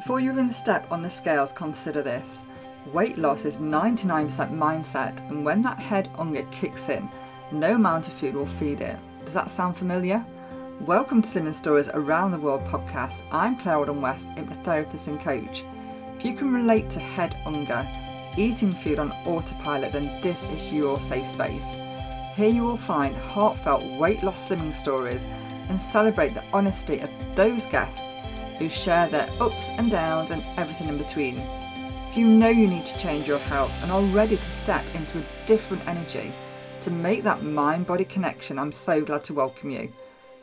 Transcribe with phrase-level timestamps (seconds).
[0.00, 2.42] Before you even step on the scales, consider this.
[2.90, 7.06] Weight loss is 99% mindset, and when that head hunger kicks in,
[7.52, 8.98] no amount of food will feed it.
[9.26, 10.24] Does that sound familiar?
[10.80, 13.24] Welcome to Slimming Stories Around the World podcast.
[13.30, 15.64] I'm Claire Alden West, hypnotherapist and coach.
[16.16, 17.86] If you can relate to head hunger,
[18.38, 21.76] eating food on autopilot, then this is your safe space.
[22.36, 25.26] Here you will find heartfelt weight loss slimming stories
[25.68, 28.14] and celebrate the honesty of those guests
[28.60, 31.38] who share their ups and downs and everything in between.
[32.10, 35.18] If you know you need to change your health and are ready to step into
[35.18, 36.32] a different energy
[36.82, 39.90] to make that mind body connection, I'm so glad to welcome you.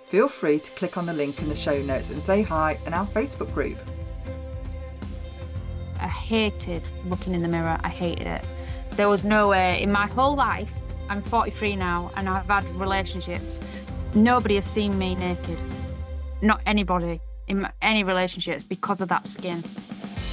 [0.09, 2.93] Feel free to click on the link in the show notes and say hi in
[2.93, 3.77] our Facebook group.
[5.99, 7.79] I hated looking in the mirror.
[7.83, 8.45] I hated it.
[8.91, 10.71] There was no way in my whole life.
[11.07, 13.59] I'm 43 now and I've had relationships.
[14.15, 15.59] Nobody has seen me naked.
[16.41, 19.63] Not anybody in any relationships because of that skin.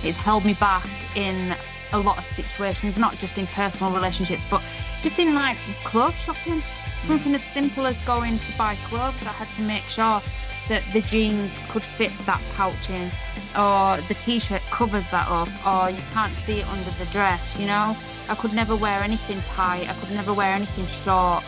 [0.03, 1.57] It's held me back in
[1.93, 4.63] a lot of situations, not just in personal relationships, but
[5.03, 6.63] just in like clothes shopping.
[7.03, 10.23] Something as simple as going to buy clothes, I had to make sure
[10.69, 13.11] that the jeans could fit that pouch in,
[13.57, 17.59] or the t shirt covers that up, or you can't see it under the dress,
[17.59, 17.97] you know?
[18.29, 21.45] I could never wear anything tight, I could never wear anything short.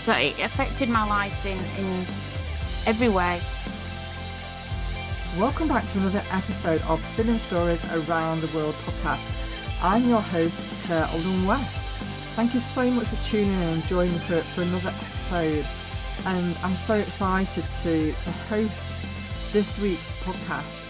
[0.00, 2.06] So it affected my life in, in
[2.86, 3.40] every way.
[5.38, 9.32] Welcome back to another episode of Slimming Stories Around the World podcast.
[9.80, 11.86] I'm your host, Claire Alden West.
[12.34, 15.64] Thank you so much for tuning in and joining me for, for another episode.
[16.26, 18.86] And I'm so excited to, to host
[19.52, 20.80] this week's podcast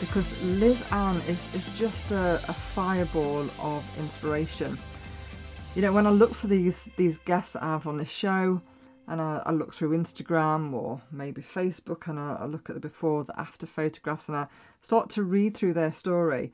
[0.00, 4.78] because Liz Ann is, is just a, a fireball of inspiration.
[5.74, 8.62] You know, when I look for these these guests that I have on the show,
[9.08, 12.80] and I, I, look through Instagram or maybe Facebook and I, I, look at the
[12.80, 14.46] before, the after photographs and I
[14.82, 16.52] start to read through their story.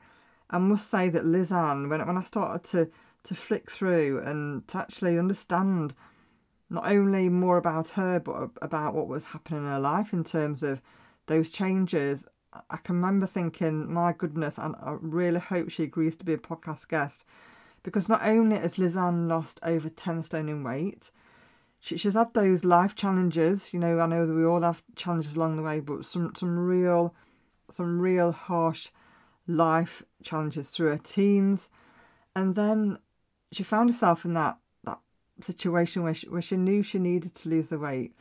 [0.49, 2.89] I must say that Lisanne, when, when I started to,
[3.25, 5.93] to flick through and to actually understand
[6.69, 10.63] not only more about her but about what was happening in her life in terms
[10.63, 10.81] of
[11.27, 12.25] those changes,
[12.69, 16.37] I can remember thinking, my goodness, and I really hope she agrees to be a
[16.37, 17.25] podcast guest
[17.83, 21.11] because not only has Lisanne lost over 10 stone in weight,
[21.95, 23.73] she's had those life challenges.
[23.73, 26.57] You know, I know that we all have challenges along the way, but some some
[26.59, 27.13] real,
[27.71, 28.89] some real harsh
[29.47, 31.69] life challenges through her teens,
[32.35, 32.97] and then
[33.51, 34.99] she found herself in that that
[35.41, 38.13] situation where she, where she knew she needed to lose the weight.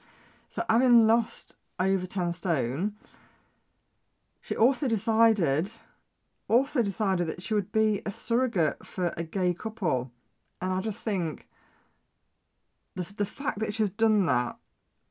[0.49, 2.94] So having lost over ten stone,
[4.41, 5.72] she also decided
[6.49, 10.12] also decided that she would be a surrogate for a gay couple.
[10.60, 11.49] And I just think
[12.97, 14.57] the the fact that she's done that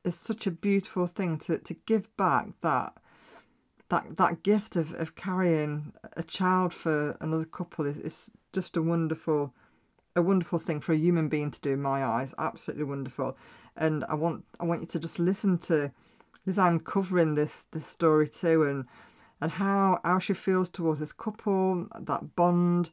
[0.04, 2.94] is such a beautiful thing to, to give back that
[3.88, 8.82] that that gift of, of carrying a child for another couple is, is just a
[8.82, 9.54] wonderful
[10.14, 12.34] a wonderful thing for a human being to do in my eyes.
[12.38, 13.36] Absolutely wonderful.
[13.76, 15.92] And i want i want you to just listen to
[16.46, 18.84] Lisanne covering this this story too and
[19.40, 22.90] and how how she feels towards this couple that bond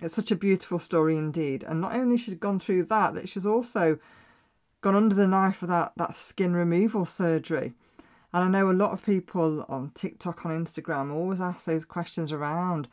[0.00, 3.46] it's such a beautiful story indeed and not only she's gone through that that she's
[3.46, 3.98] also
[4.80, 7.72] gone under the knife for that, that skin removal surgery.
[8.32, 12.30] And I know a lot of people on TikTok, on Instagram, always ask those questions
[12.30, 12.88] around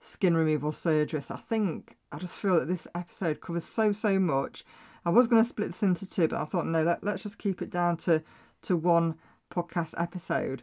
[0.00, 1.20] skin removal surgery.
[1.22, 4.64] So I think I just feel that this episode covers so, so much.
[5.04, 7.38] I was going to split this into two, but I thought, no, let, let's just
[7.38, 8.22] keep it down to,
[8.62, 9.16] to one
[9.50, 10.62] podcast episode.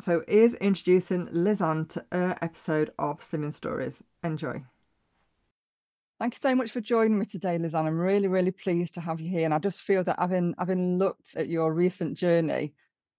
[0.00, 4.02] So is introducing Lisanne to her episode of Slimming Stories.
[4.22, 4.64] Enjoy.
[6.20, 7.86] Thank you so much for joining me today, Lisanne.
[7.86, 9.44] I'm really, really pleased to have you here.
[9.44, 12.72] And I just feel that having having looked at your recent journey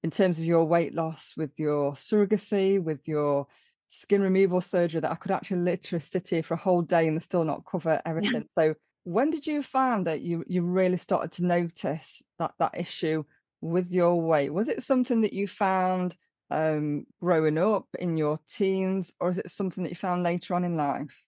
[0.03, 3.47] in terms of your weight loss with your surrogacy, with your
[3.89, 7.21] skin removal surgery, that I could actually literally sit here for a whole day and
[7.21, 8.45] still not cover everything.
[8.57, 13.25] so when did you find that you you really started to notice that that issue
[13.59, 14.53] with your weight?
[14.53, 16.15] Was it something that you found
[16.49, 20.63] um, growing up in your teens, or is it something that you found later on
[20.63, 21.23] in life?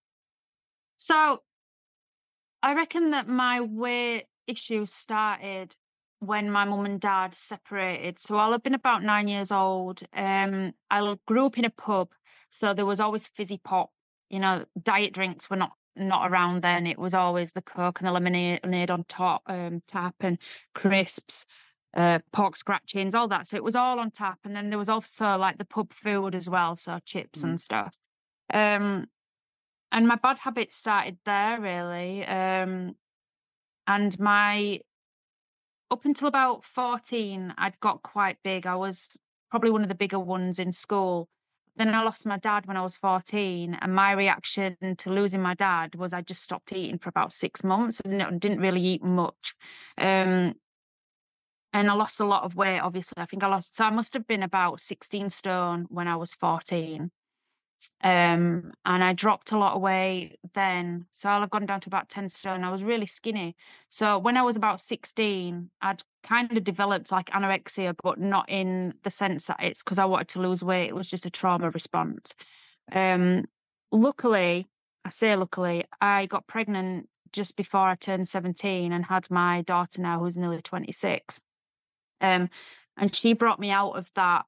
[0.98, 1.42] So
[2.64, 5.76] I reckon that my weight issue started
[6.20, 8.20] when my mum and dad separated.
[8.20, 10.02] So I'll have been about nine years old.
[10.14, 12.10] Um, I grew up in a pub,
[12.50, 13.92] so there was always fizzy pop.
[14.30, 16.86] You know, diet drinks were not not around then.
[16.88, 20.38] It was always the coke and the lemonade on top, um, tap and
[20.76, 21.46] crisps,
[21.96, 23.48] uh, pork scratchings, all that.
[23.48, 26.36] So it was all on tap, and then there was also like the pub food
[26.36, 27.50] as well, so chips mm.
[27.50, 27.96] and stuff.
[28.54, 29.08] Um,
[29.92, 32.26] and my bad habits started there really.
[32.26, 32.96] Um,
[33.86, 34.82] and my
[35.90, 38.66] up until about 14, I'd got quite big.
[38.66, 39.18] I was
[39.50, 41.30] probably one of the bigger ones in school.
[41.78, 43.76] then I lost my dad when I was 14.
[43.76, 47.64] And my reaction to losing my dad was I just stopped eating for about six
[47.64, 49.56] months and didn't really eat much.
[49.98, 50.56] Um,
[51.74, 53.22] and I lost a lot of weight, obviously.
[53.22, 56.34] I think I lost, so I must have been about 16 stone when I was
[56.34, 57.12] 14.
[58.04, 61.06] Um, and I dropped a lot of weight then.
[61.12, 62.64] So I'll have gone down to about 10 stone.
[62.64, 63.56] I was really skinny.
[63.90, 68.94] So when I was about 16, I'd kind of developed like anorexia, but not in
[69.04, 70.90] the sense that it's because I wanted to lose weight.
[70.90, 72.36] It was just a trauma response.
[72.92, 73.46] Um,
[73.92, 74.68] luckily,
[75.04, 80.02] I say luckily, I got pregnant just before I turned 17 and had my daughter
[80.02, 81.42] now, who's nearly 26.
[82.22, 82.50] Um,
[82.96, 84.46] and she brought me out of that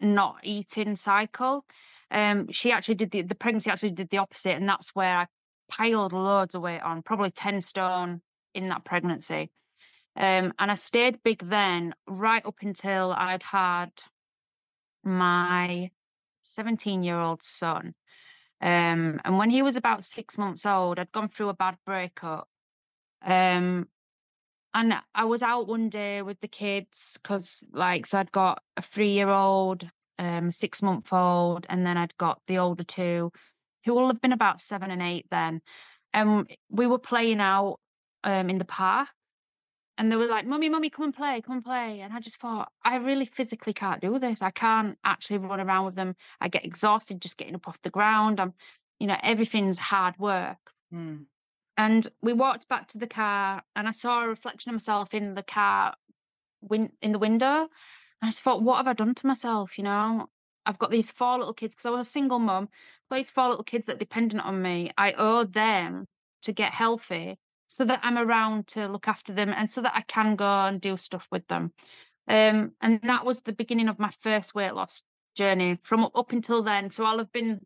[0.00, 1.64] not eating cycle.
[2.12, 5.26] Um, she actually did the, the pregnancy actually did the opposite, and that's where I
[5.68, 8.20] piled loads of weight on, probably 10 stone
[8.54, 9.50] in that pregnancy.
[10.14, 13.90] Um, and I stayed big then, right up until I'd had
[15.02, 15.90] my
[16.42, 17.94] 17 year old son.
[18.60, 22.48] Um, and when he was about six months old, I'd gone through a bad breakup.
[23.24, 23.88] Um,
[24.74, 28.82] and I was out one day with the kids because, like, so I'd got a
[28.82, 29.88] three year old,
[30.22, 33.32] um, six month old, and then I'd got the older two,
[33.84, 35.60] who will have been about seven and eight then.
[36.14, 37.80] And we were playing out
[38.22, 39.08] um, in the park,
[39.98, 42.36] and they were like, "Mummy, mummy, come and play, come and play." And I just
[42.36, 44.42] thought, I really physically can't do this.
[44.42, 46.14] I can't actually run around with them.
[46.40, 48.38] I get exhausted just getting up off the ground.
[48.38, 48.54] I'm,
[49.00, 50.58] you know, everything's hard work.
[50.94, 51.24] Mm.
[51.76, 55.34] And we walked back to the car, and I saw a reflection of myself in
[55.34, 55.94] the car,
[56.60, 57.68] win- in the window.
[58.22, 59.76] I just thought, what have I done to myself?
[59.78, 60.28] You know,
[60.64, 62.68] I've got these four little kids because I was a single mum.
[63.10, 64.92] But these four little kids that are dependent on me.
[64.96, 66.06] I owe them
[66.42, 70.02] to get healthy so that I'm around to look after them and so that I
[70.02, 71.72] can go and do stuff with them.
[72.28, 75.02] Um, and that was the beginning of my first weight loss
[75.34, 76.90] journey from up until then.
[76.90, 77.60] So I'll have been,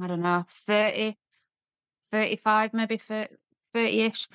[0.00, 1.16] I don't know, 30,
[2.12, 3.28] 35, maybe 30
[3.74, 4.28] ish.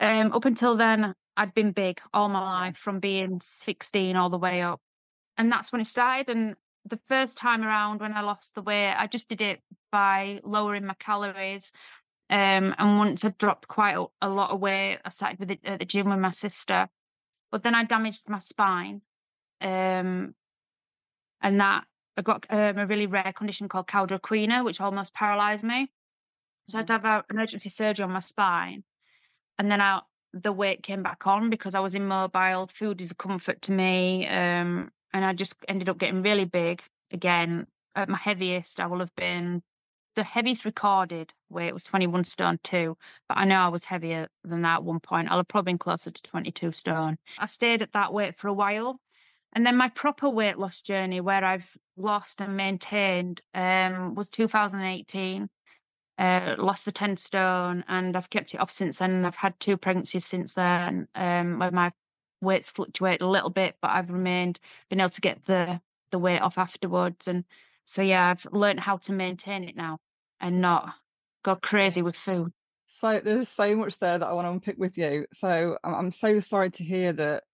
[0.00, 4.38] Um, up until then, I'd been big all my life from being 16 all the
[4.38, 4.80] way up.
[5.36, 6.30] And that's when it started.
[6.30, 6.56] And
[6.86, 9.60] the first time around when I lost the weight, I just did it
[9.92, 11.72] by lowering my calories.
[12.30, 15.60] Um, and once I'd dropped quite a, a lot of weight, I started with it
[15.64, 16.88] at the gym with my sister.
[17.52, 19.02] But then I damaged my spine.
[19.60, 20.34] Um,
[21.42, 21.84] and that
[22.16, 25.90] I got um, a really rare condition called cauda equina, which almost paralyzed me.
[26.68, 28.82] So I had to have an emergency surgery on my spine.
[29.58, 30.00] And then I,
[30.42, 32.66] the weight came back on because I was immobile.
[32.66, 34.26] Food is a comfort to me.
[34.26, 37.66] Um, and I just ended up getting really big again.
[37.94, 39.62] At my heaviest, I will have been
[40.16, 42.96] the heaviest recorded weight was 21 stone two,
[43.28, 45.30] but I know I was heavier than that at one point.
[45.30, 47.18] I'll have probably been closer to 22 stone.
[47.38, 48.98] I stayed at that weight for a while.
[49.52, 55.48] And then my proper weight loss journey, where I've lost and maintained, um, was 2018
[56.18, 59.24] uh, lost the 10 stone and I've kept it off since then.
[59.24, 61.92] I've had two pregnancies since then um, where my
[62.40, 64.58] weights fluctuate a little bit, but I've remained,
[64.88, 65.80] been able to get the,
[66.10, 67.28] the weight off afterwards.
[67.28, 67.44] And
[67.84, 69.98] so, yeah, I've learned how to maintain it now
[70.40, 70.94] and not
[71.42, 72.52] go crazy with food.
[72.88, 75.26] So there's so much there that I want to unpick with you.
[75.32, 77.44] So I'm so sorry to hear that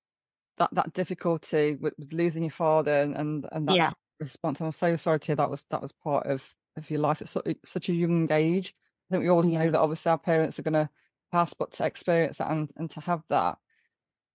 [0.59, 3.91] that that difficulty with, with losing your father and and, and that yeah.
[4.21, 4.61] response.
[4.61, 7.47] I'm so sorry to hear that was that was part of of your life at
[7.47, 8.75] eh, such a young age.
[9.11, 9.65] I think we always yeah.
[9.65, 10.89] know that obviously our parents are going to
[11.31, 13.59] pass, but to experience that and, and to have that.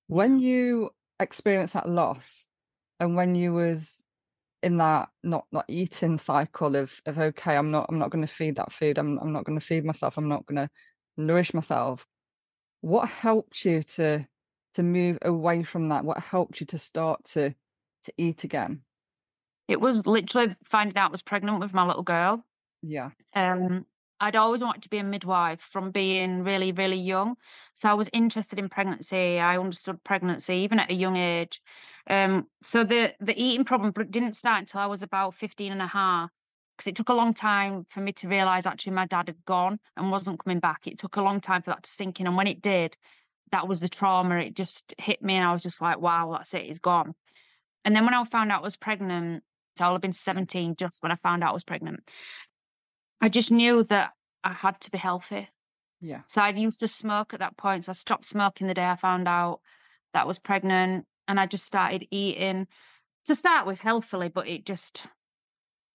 [0.08, 2.46] When you experience that loss
[3.00, 4.04] and when you was
[4.64, 8.34] in that not not eating cycle of of okay i'm not i'm not going to
[8.34, 10.70] feed that food i'm, I'm not going to feed myself i'm not going to
[11.16, 12.06] nourish myself
[12.82, 14.26] what helped you to
[14.76, 17.54] to move away from that what helped you to start to
[18.06, 18.82] to eat again
[19.68, 22.46] it was literally finding out I was pregnant with my little girl.
[22.82, 23.12] Yeah.
[23.34, 23.86] Um,
[24.20, 27.36] I'd always wanted to be a midwife from being really, really young.
[27.76, 29.40] So I was interested in pregnancy.
[29.40, 31.62] I understood pregnancy even at a young age.
[32.10, 35.88] Um, so the the eating problem didn't start until I was about 15 and a
[35.88, 36.32] half
[36.76, 39.80] because it took a long time for me to realize actually my dad had gone
[39.96, 40.88] and wasn't coming back.
[40.88, 42.28] It took a long time for that to sink in.
[42.28, 42.96] And when it did,
[43.52, 44.38] that was the trauma.
[44.38, 47.14] It just hit me and I was just like, wow, that's it, he's gone.
[47.84, 49.44] And then when I found out I was pregnant,
[49.82, 52.02] I'll have been 17 just when I found out I was pregnant.
[53.22, 54.12] I just knew that
[54.44, 55.50] I had to be healthy.
[56.02, 56.22] Yeah.
[56.28, 57.86] So I used to smoke at that point.
[57.86, 59.62] So I stopped smoking the day I found out
[60.14, 62.68] that I was pregnant and I just started eating
[63.26, 65.04] to start with healthily, but it just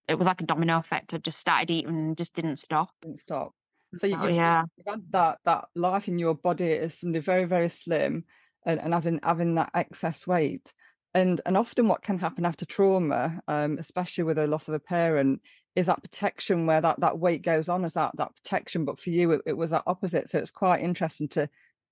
[0.08, 1.14] it was like a domino effect.
[1.14, 2.90] I just started eating and just didn't stop.
[3.00, 3.54] Didn't stop.
[3.96, 4.64] So you, oh, you've, yeah.
[4.76, 8.24] you've had that that life in your body is something very, very slim
[8.66, 10.72] and, and having having that excess weight
[11.14, 14.78] And and often what can happen after trauma, um, especially with a loss of a
[14.80, 15.42] parent,
[15.76, 18.84] is that protection where that that weight goes on as that that protection.
[18.84, 20.28] But for you, it, it was that opposite.
[20.28, 21.48] So it's quite interesting to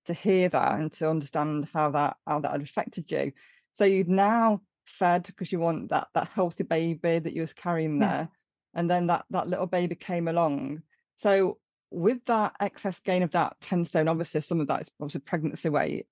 [0.06, 3.32] to hear that and to understand how that how that had affected you.
[3.74, 7.98] So you've now fed because you want that that healthy baby that you was carrying
[7.98, 8.78] there, yeah.
[8.80, 10.82] and then that that little baby came along.
[11.16, 11.58] So
[11.90, 15.68] with that excess gain of that 10 stone, obviously some of that is obviously pregnancy
[15.68, 16.06] weight.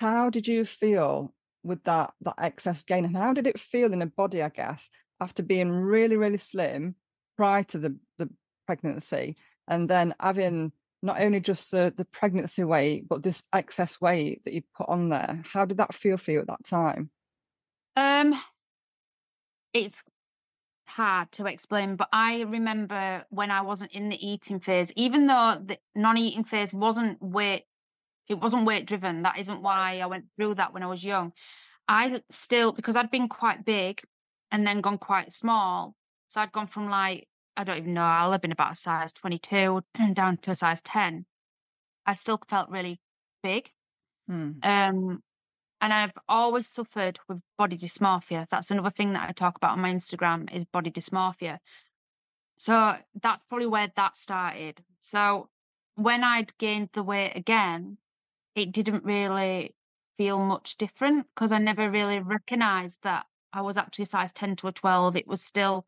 [0.00, 1.34] How did you feel
[1.68, 4.90] with that that excess gain and how did it feel in the body i guess
[5.20, 6.94] after being really really slim
[7.36, 8.28] prior to the the
[8.68, 9.36] pregnancy?
[9.66, 10.72] And then having
[11.02, 15.08] not only just the, the pregnancy weight but this excess weight that you put on
[15.08, 17.10] there how did that feel for you at that time?
[17.96, 18.38] Um
[19.72, 20.02] it's
[20.88, 25.62] hard to explain but i remember when i wasn't in the eating phase even though
[25.64, 27.64] the non-eating phase wasn't weight
[28.28, 29.22] it wasn't weight driven.
[29.22, 31.32] That isn't why I went through that when I was young.
[31.86, 34.02] I still, because I'd been quite big
[34.50, 35.94] and then gone quite small.
[36.28, 39.12] So I'd gone from like, I don't even know, I'll have been about a size
[39.14, 39.82] 22
[40.12, 41.24] down to a size 10.
[42.06, 43.00] I still felt really
[43.42, 43.70] big.
[44.28, 44.52] Hmm.
[44.62, 45.22] Um,
[45.80, 48.46] and I've always suffered with body dysmorphia.
[48.50, 51.58] That's another thing that I talk about on my Instagram is body dysmorphia.
[52.58, 54.82] So that's probably where that started.
[55.00, 55.48] So
[55.94, 57.98] when I'd gained the weight again,
[58.62, 59.74] it didn't really
[60.16, 64.56] feel much different because I never really recognized that I was actually a size 10
[64.56, 65.16] to a 12.
[65.16, 65.86] It was still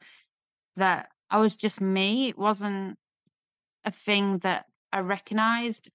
[0.76, 2.28] that I was just me.
[2.28, 2.96] It wasn't
[3.84, 5.90] a thing that I recognized.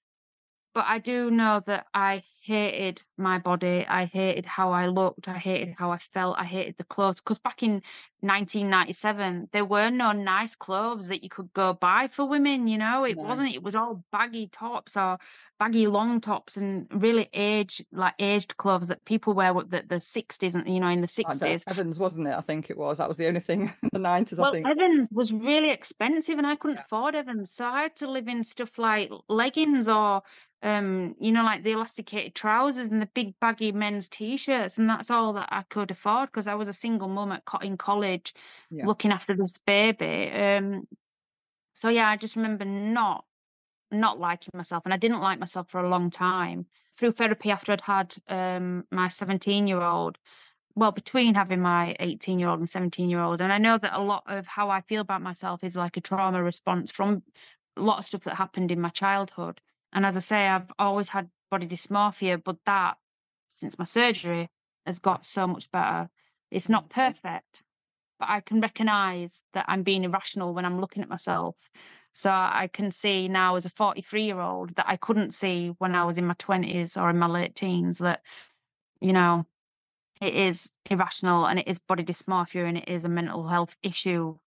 [0.73, 3.85] But I do know that I hated my body.
[3.87, 5.27] I hated how I looked.
[5.27, 6.37] I hated how I felt.
[6.37, 7.19] I hated the clothes.
[7.19, 7.81] Because back in
[8.21, 12.67] 1997, there were no nice clothes that you could go buy for women.
[12.67, 13.23] You know, it no.
[13.23, 13.55] wasn't.
[13.55, 15.17] It was all baggy tops or
[15.59, 19.95] baggy long tops and really aged, like aged clothes that people wear with the, the
[19.95, 21.63] 60s and you know in the 60s.
[21.65, 22.35] Evans wasn't it?
[22.35, 22.99] I think it was.
[22.99, 24.37] That was the only thing in the 90s.
[24.37, 26.83] Well, I think Evans was really expensive and I couldn't yeah.
[26.83, 30.21] afford Evans, so I had to live in stuff like leggings or
[30.65, 35.09] um, you know, like the elasticated trousers and the big baggy men's t-shirts, and that's
[35.09, 38.33] all that I could afford because I was a single mum at in college,
[38.69, 38.85] yeah.
[38.85, 40.31] looking after this baby.
[40.31, 40.87] Um,
[41.73, 43.25] so yeah, I just remember not
[43.91, 46.65] not liking myself, and I didn't like myself for a long time.
[46.97, 50.17] Through therapy, after I'd had um, my seventeen-year-old,
[50.75, 53.41] well, between having my 18 year old and 17 year old.
[53.41, 56.01] And I know that a lot of how I feel about myself is like a
[56.01, 57.23] trauma response from
[57.77, 59.61] a lot of stuff that happened in my childhood.
[59.93, 62.97] And as I say, I've always had body dysmorphia, but that
[63.49, 64.49] since my surgery
[64.85, 66.09] has got so much better.
[66.51, 67.63] It's not perfect,
[68.19, 71.55] but I can recognize that I'm being irrational when I'm looking at myself.
[72.13, 75.95] So I can see now as a 43 year old that I couldn't see when
[75.95, 78.21] I was in my 20s or in my late teens that,
[79.01, 79.45] you know,
[80.21, 84.37] it is irrational and it is body dysmorphia and it is a mental health issue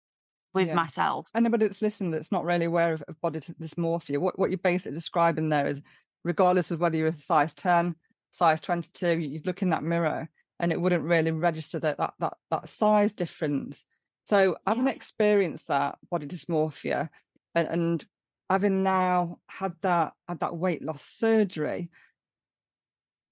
[0.55, 0.75] with yeah.
[0.75, 1.27] myself.
[1.35, 4.97] Anybody that's listening that's not really aware of, of body dysmorphia, what, what you're basically
[4.97, 5.83] describing there is
[6.29, 7.97] regardless of whether you're a size 10,
[8.31, 10.29] size 22, you'd look in that mirror
[10.61, 13.85] and it wouldn't really register that that that, that size difference.
[14.25, 17.09] So having experienced that body dysmorphia
[17.55, 18.07] and, and
[18.51, 21.91] having now had that had that weight loss surgery,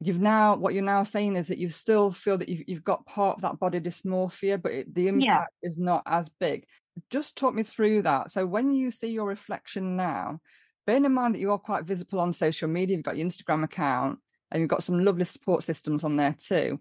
[0.01, 3.07] you've now what you're now saying is that you still feel that you've, you've got
[3.07, 5.69] part of that body dysmorphia but it, the impact yeah.
[5.69, 6.67] is not as big
[7.11, 8.31] just talk me through that.
[8.31, 10.41] So when you see your reflection now,
[10.87, 13.65] bearing in mind that you are quite visible on social media, you've got your Instagram
[13.65, 14.19] account
[14.51, 16.81] and you've got some lovely support systems on there too.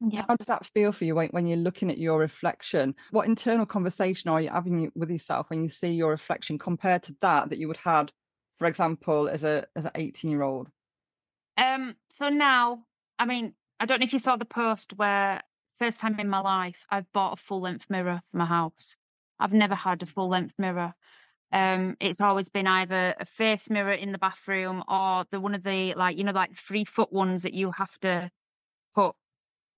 [0.00, 0.24] Yeah.
[0.28, 2.94] How does that feel for you when, you're looking at your reflection?
[3.12, 7.16] What internal conversation are you having with yourself when you see your reflection compared to
[7.22, 8.12] that that you would had,
[8.58, 10.68] for example, as a as an 18 year old?
[11.56, 11.94] Um.
[12.10, 12.84] So now,
[13.18, 15.40] I mean, I don't know if you saw the post where
[15.78, 18.96] first time in my life I've bought a full length mirror for my house.
[19.38, 20.94] I've never had a full length mirror.
[21.52, 25.62] Um, it's always been either a face mirror in the bathroom or the one of
[25.62, 28.30] the like you know like three foot ones that you have to
[28.94, 29.14] put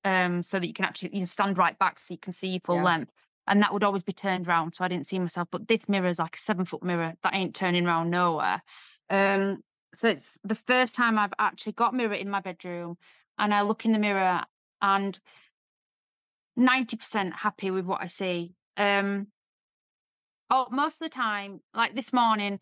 [0.05, 2.49] um so that you can actually you know, stand right back so you can see
[2.49, 2.85] your full yeah.
[2.85, 3.13] length.
[3.47, 5.49] And that would always be turned around, so I didn't see myself.
[5.51, 8.61] But this mirror is like a seven foot mirror that ain't turning around nowhere.
[9.09, 9.63] Um,
[9.95, 12.99] so it's the first time I've actually got mirror in my bedroom,
[13.39, 14.43] and I look in the mirror
[14.83, 15.19] and
[16.57, 18.53] ninety percent happy with what I see.
[18.77, 19.29] Um,
[20.51, 22.59] Oh, most of the time, like this morning,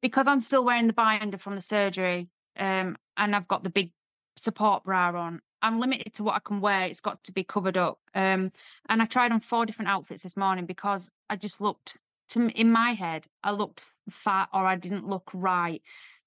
[0.00, 3.92] because I'm still wearing the binder from the surgery, um, and I've got the big
[4.36, 5.40] support bra on.
[5.60, 6.86] I'm limited to what I can wear.
[6.86, 7.98] It's got to be covered up.
[8.14, 8.50] Um,
[8.88, 11.96] and I tried on four different outfits this morning because I just looked
[12.30, 15.82] to in my head, I looked fat or I didn't look right.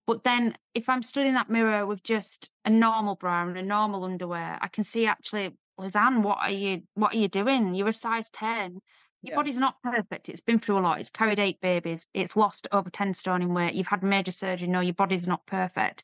[0.07, 3.63] But then if I'm stood in that mirror with just a normal bra and a
[3.63, 7.75] normal underwear, I can see actually Lisanne, what are you what are you doing?
[7.75, 8.79] You're a size 10.
[9.25, 9.35] Your Yeah.
[9.37, 10.29] body's not perfect.
[10.29, 10.99] It's been through a lot.
[10.99, 12.05] It's carried eight babies.
[12.13, 13.73] It's lost over 10 stone in weight.
[13.73, 14.67] You've had major surgery.
[14.67, 16.03] No, your body's not perfect.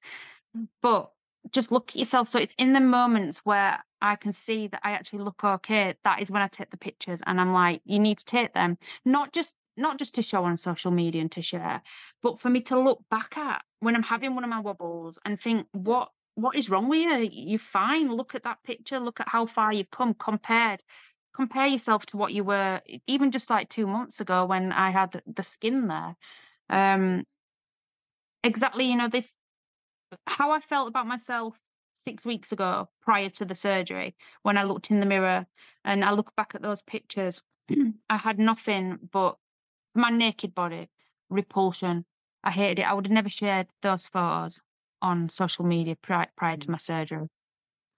[0.58, 0.68] Mm.
[0.82, 1.12] But
[1.52, 2.28] just look at yourself.
[2.28, 5.96] So it's in the moments where I can see that I actually look okay.
[6.04, 8.78] That is when I take the pictures and I'm like, you need to take them.
[9.06, 11.82] Not just not just to show on social media and to share,
[12.22, 15.40] but for me to look back at when I'm having one of my wobbles and
[15.40, 17.30] think, what what is wrong with you?
[17.32, 18.12] You're fine.
[18.12, 19.00] Look at that picture.
[19.00, 20.82] Look at how far you've come compared.
[21.34, 25.22] Compare yourself to what you were even just like two months ago when I had
[25.26, 26.16] the skin there.
[26.70, 27.26] Um,
[28.44, 29.34] exactly, you know, this
[30.28, 31.58] how I felt about myself
[31.96, 35.46] six weeks ago prior to the surgery when I looked in the mirror
[35.86, 37.44] and I look back at those pictures.
[38.10, 39.38] I had nothing but
[39.96, 40.90] my naked body,
[41.30, 42.06] repulsion.
[42.44, 42.90] I hated it.
[42.90, 44.60] I would have never shared those photos
[45.02, 47.28] on social media prior, prior to my surgery.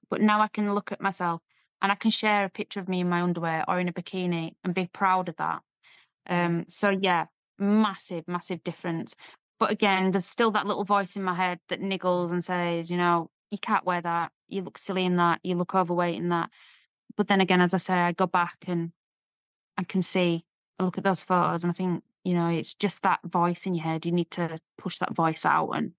[0.09, 1.41] But now I can look at myself
[1.83, 4.55] and I can share a picture of me in my underwear or in a bikini
[4.63, 5.61] and be proud of that.
[6.27, 7.25] Um, so yeah,
[7.59, 9.15] massive, massive difference.
[9.59, 12.97] But again, there's still that little voice in my head that niggles and says, you
[12.97, 14.31] know, you can't wear that.
[14.47, 15.41] You look silly in that.
[15.43, 16.49] You look overweight in that.
[17.17, 18.91] But then again, as I say, I go back and
[19.77, 20.45] I can see,
[20.79, 23.75] I look at those photos and I think, you know, it's just that voice in
[23.75, 24.05] your head.
[24.05, 25.93] You need to push that voice out and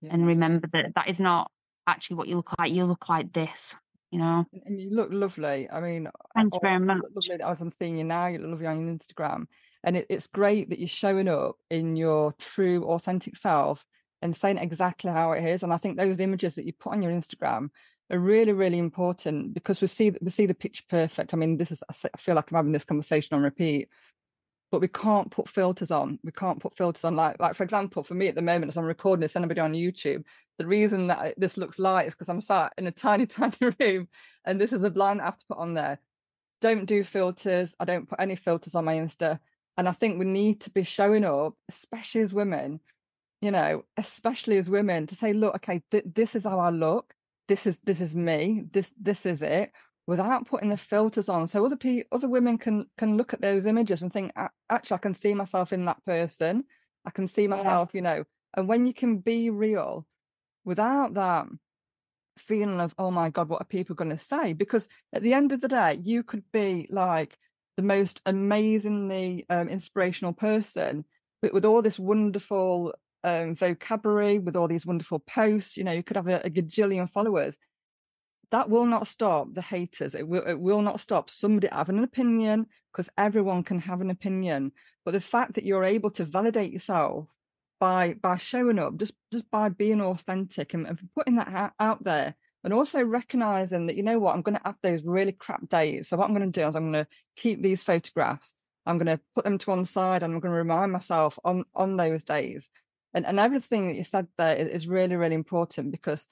[0.00, 0.14] Yeah.
[0.14, 1.50] and remember that that is not
[1.86, 2.72] actually what you look like.
[2.72, 3.76] You look like this,
[4.12, 4.46] you know.
[4.66, 5.68] And- you look lovely.
[5.70, 7.02] I mean, Thank you oh, very much.
[7.14, 8.26] lovely as I'm seeing you now.
[8.26, 9.46] You look lovely on Instagram.
[9.82, 13.84] And it, it's great that you're showing up in your true, authentic self
[14.20, 15.64] and saying exactly how it is.
[15.64, 17.70] And I think those images that you put on your Instagram
[18.10, 21.34] are really, really important because we see we see the picture perfect.
[21.34, 23.88] I mean, this is I feel like I'm having this conversation on repeat,
[24.72, 26.18] but we can't put filters on.
[26.24, 27.14] We can't put filters on.
[27.14, 29.74] Like, like for example, for me at the moment, as I'm recording this, anybody on
[29.74, 30.24] YouTube,
[30.58, 34.08] the reason that this looks light is because I'm sat in a tiny, tiny room,
[34.46, 36.00] and this is a blind I have to put on there.
[36.62, 37.76] Don't do filters.
[37.78, 39.38] I don't put any filters on my Insta.
[39.76, 42.80] And I think we need to be showing up, especially as women,
[43.42, 47.12] you know, especially as women, to say, look, okay, th- this is how I look.
[47.46, 48.64] This is this is me.
[48.72, 49.70] This this is it.
[50.06, 53.66] Without putting the filters on, so other people, other women can can look at those
[53.66, 54.32] images and think,
[54.68, 56.64] actually, I can see myself in that person.
[57.04, 58.24] I can see myself, you know.
[58.56, 60.06] And when you can be real,
[60.64, 61.46] without that
[62.38, 65.52] feeling of oh my god what are people going to say because at the end
[65.52, 67.36] of the day you could be like
[67.76, 71.04] the most amazingly um, inspirational person
[71.40, 76.02] but with all this wonderful um, vocabulary with all these wonderful posts you know you
[76.02, 77.58] could have a, a gajillion followers
[78.52, 80.14] that will not stop the haters.
[80.14, 84.10] It will it will not stop somebody having an opinion because everyone can have an
[84.10, 84.72] opinion.
[85.04, 87.28] But the fact that you're able to validate yourself
[87.80, 92.34] by by showing up just just by being authentic and, and putting that out, there
[92.62, 94.34] and also recognizing that you know what?
[94.34, 96.08] I'm going to have those really crap days.
[96.08, 98.54] So what i'm going to do is i'm going to keep these photographs.
[98.84, 101.64] I'm going to put them to one side and i'm going to remind myself on
[101.74, 102.68] on those days.
[103.14, 106.28] And and everything that you said there is really really important because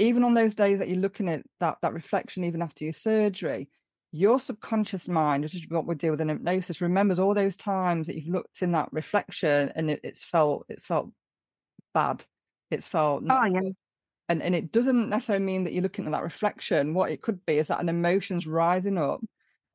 [0.00, 3.68] even on those days that you're looking at that that reflection even after your surgery
[4.12, 8.06] your subconscious mind which is what we deal with in hypnosis remembers all those times
[8.06, 11.10] that you've looked in that reflection and it, it's felt it's felt
[11.94, 12.24] bad
[12.70, 13.60] it's felt Oh yeah.
[13.60, 13.76] good.
[14.28, 17.44] and and it doesn't necessarily mean that you're looking at that reflection what it could
[17.46, 19.20] be is that an emotion's rising up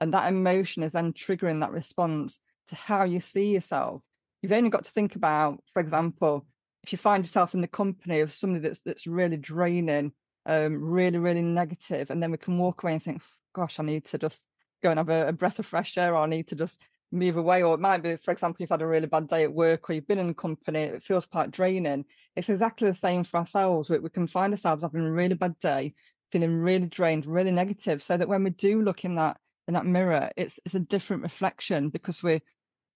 [0.01, 4.01] and that emotion is then triggering that response to how you see yourself
[4.41, 6.45] you've only got to think about for example
[6.85, 10.11] if you find yourself in the company of somebody that's that's really draining
[10.45, 13.21] um really really negative and then we can walk away and think
[13.53, 14.47] gosh i need to just
[14.83, 16.79] go and have a, a breath of fresh air or i need to just
[17.11, 17.63] move away.
[17.63, 19.93] Or it might be for example you've had a really bad day at work or
[19.93, 22.05] you've been in a company it feels quite draining.
[22.35, 23.89] It's exactly the same for ourselves.
[23.89, 25.93] We, we can find ourselves having a really bad day
[26.31, 29.85] feeling really drained really negative so that when we do look in that in that
[29.85, 32.41] mirror it's it's a different reflection because we're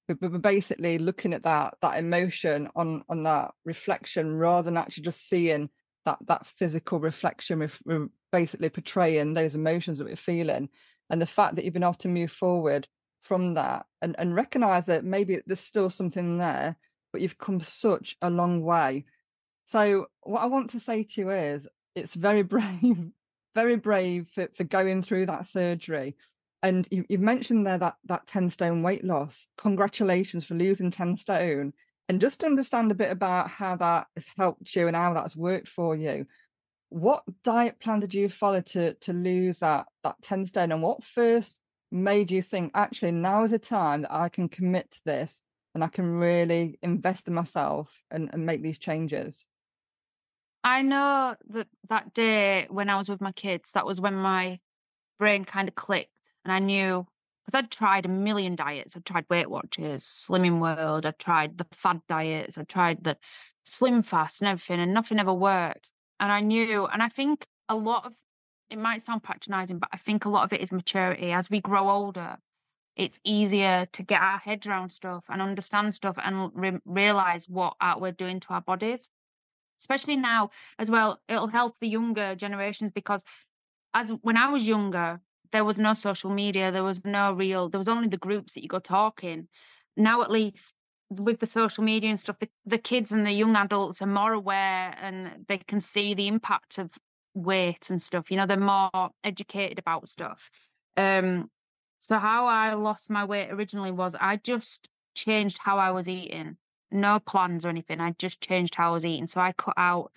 [0.10, 5.04] we're we're basically looking at that that emotion on on that reflection rather than actually
[5.04, 5.70] just seeing
[6.06, 10.70] that that physical reflection we're, we're basically portraying those emotions that we're feeling.
[11.10, 12.88] And the fact that you've been able to move forward
[13.22, 16.78] from that and and recognize that maybe there's still something there
[17.12, 19.06] but you've come such a long way.
[19.66, 23.12] So what i want to say to you is it's very brave
[23.56, 26.16] very brave for, for going through that surgery
[26.62, 29.48] and you, you've mentioned there that that 10 stone weight loss.
[29.58, 31.74] Congratulations for losing 10 stone.
[32.08, 35.36] And just to understand a bit about how that has helped you and how that's
[35.36, 36.26] worked for you
[36.90, 40.72] what diet plan did you follow to to lose that that 10 stone?
[40.72, 44.92] And what first made you think actually now is a time that i can commit
[44.92, 45.42] to this
[45.74, 49.46] and i can really invest in myself and, and make these changes?
[50.64, 54.60] I know that that day when I was with my kids, that was when my
[55.18, 56.12] brain kind of clicked
[56.46, 57.06] and I knew
[57.46, 58.96] because I'd tried a million diets.
[58.96, 63.18] I'd tried Weight Watchers, Slimming World, I'd tried the fad diets, I tried the
[63.64, 65.92] slim fast and everything, and nothing ever worked.
[66.20, 68.14] And I knew, and I think a lot of
[68.70, 71.32] it might sound patronizing, but I think a lot of it is maturity.
[71.32, 72.38] As we grow older,
[72.96, 77.76] it's easier to get our heads around stuff and understand stuff and re- realize what
[78.00, 79.10] we're doing to our bodies.
[79.80, 83.24] Especially now as well, it'll help the younger generations because
[83.94, 85.22] as when I was younger,
[85.52, 88.64] there was no social media, there was no real, there was only the groups that
[88.64, 89.48] you go talking.
[89.98, 90.76] Now, at least
[91.10, 94.34] with the social media and stuff, the, the kids and the young adults are more
[94.34, 96.92] aware and they can see the impact of
[97.34, 98.30] weight and stuff.
[98.30, 100.50] You know, they're more educated about stuff.
[100.98, 101.50] Um,
[102.00, 106.58] so how I lost my weight originally was I just changed how I was eating.
[106.92, 108.00] No plans or anything.
[108.00, 109.28] I just changed how I was eating.
[109.28, 110.12] So I cut out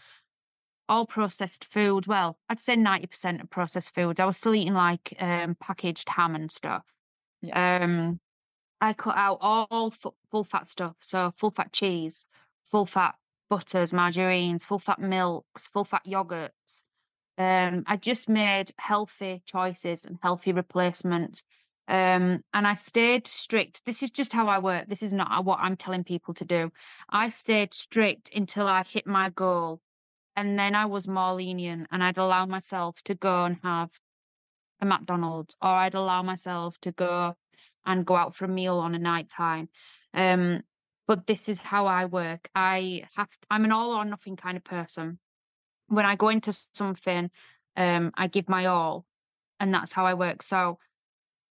[0.93, 2.07] all processed food.
[2.07, 4.21] Well, I'd say 90% of processed foods.
[4.21, 6.85] I was still eating like um, packaged ham and stuff.
[7.41, 7.79] Yeah.
[7.83, 8.21] Um,
[8.79, 9.91] I cut out all
[10.31, 10.95] full fat stuff.
[11.01, 12.27] So full fat cheese,
[12.71, 13.15] full fat
[13.49, 16.83] butters, margarines, full fat milks, full fat yogurts.
[17.39, 21.43] Um, I just made healthy choices and healthy replacements.
[21.89, 23.83] Um, and I stayed strict.
[23.87, 24.89] This is just how I work.
[24.89, 26.71] This is not what I'm telling people to do.
[27.09, 29.81] I stayed strict until I hit my goal.
[30.37, 33.91] And then I was more lenient and I'd allow myself to go and have
[34.81, 37.37] a McDonald's or I'd allow myself to go
[37.85, 39.69] and go out for a meal on a night time.
[40.15, 40.63] Um,
[41.07, 42.49] but this is how I work.
[42.55, 45.19] I have I'm an all or nothing kind of person.
[45.89, 47.31] When I go into something,
[47.77, 49.05] um, I give my all,
[49.61, 50.43] and that's how I work.
[50.43, 50.79] So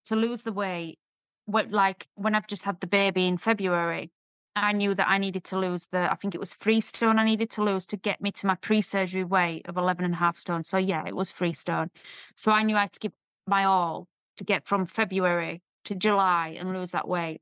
[0.06, 0.98] to lose the weight,
[1.44, 4.10] what like when I've just had the baby in February,
[4.54, 7.24] I knew that I needed to lose the, I think it was three stone I
[7.24, 10.16] needed to lose to get me to my pre surgery weight of 11 and a
[10.16, 10.62] half stone.
[10.64, 11.90] So, yeah, it was three stone.
[12.36, 13.12] So, I knew I had to give
[13.46, 17.40] my all to get from February to July and lose that weight.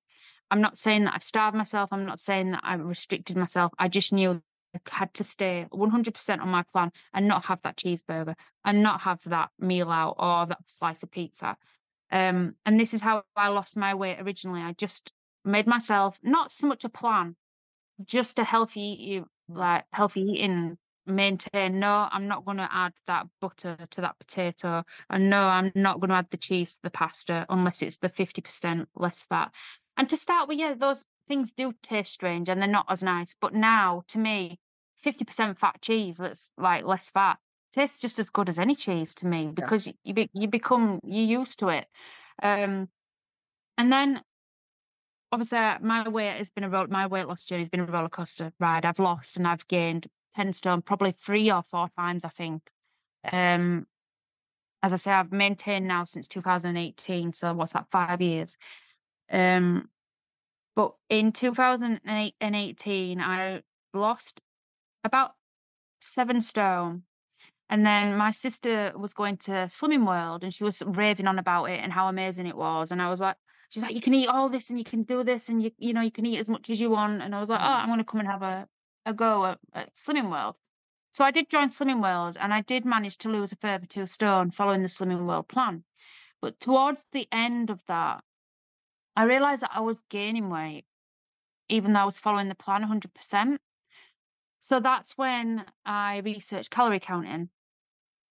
[0.50, 1.92] I'm not saying that I starved myself.
[1.92, 3.72] I'm not saying that I restricted myself.
[3.78, 4.42] I just knew
[4.74, 9.00] I had to stay 100% on my plan and not have that cheeseburger and not
[9.02, 11.56] have that meal out or that slice of pizza.
[12.12, 14.62] Um, and this is how I lost my weight originally.
[14.62, 15.12] I just
[15.50, 17.36] made myself not so much a plan,
[18.04, 21.80] just a healthy like healthy eating maintain.
[21.80, 26.00] No i'm not going to add that butter to that potato and no i'm not
[26.00, 29.52] going to add the cheese to the pasta unless it's the 50% less fat.
[29.96, 33.36] And to start with yeah those things do taste strange and they're not as nice
[33.40, 34.58] but now to me
[35.04, 37.38] 50% fat cheese that's like less fat
[37.72, 39.92] tastes just as good as any cheese to me because yeah.
[40.04, 41.86] you be, you become you used to it.
[42.42, 42.88] Um
[43.78, 44.22] and then
[45.32, 47.86] obviously uh, my weight has been a roll, my weight loss journey has been a
[47.86, 48.84] roller coaster ride.
[48.84, 52.62] I've lost and I've gained 10 stone probably three or four times, I think.
[53.30, 53.86] Um,
[54.82, 57.32] as I say, I've maintained now since 2018.
[57.34, 58.56] So what's that, five years?
[59.30, 59.88] Um,
[60.74, 63.62] but in 2018, I
[63.92, 64.40] lost
[65.04, 65.32] about
[66.00, 67.02] seven stone.
[67.68, 71.66] And then my sister was going to Slimming World and she was raving on about
[71.66, 72.90] it and how amazing it was.
[72.90, 73.36] And I was like,
[73.70, 75.92] she's like, you can eat all this and you can do this and you you
[75.94, 77.22] know you can eat as much as you want.
[77.22, 77.80] And I was like, oh, mm.
[77.80, 78.68] I'm going to come and have a
[79.06, 80.56] a go at, at Slimming World.
[81.12, 84.06] So I did join Slimming World and I did manage to lose a further two
[84.06, 85.84] stone following the Slimming World plan.
[86.42, 88.22] But towards the end of that,
[89.16, 90.84] I realized that I was gaining weight,
[91.68, 93.58] even though I was following the plan 100%.
[94.60, 97.50] So that's when I researched calorie counting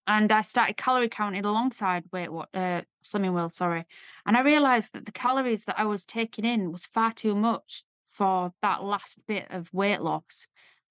[0.10, 3.86] and I started calorie counting alongside Weight what uh, Slimming World, sorry,
[4.26, 7.84] and I realised that the calories that I was taking in was far too much
[8.10, 10.48] for that last bit of weight loss.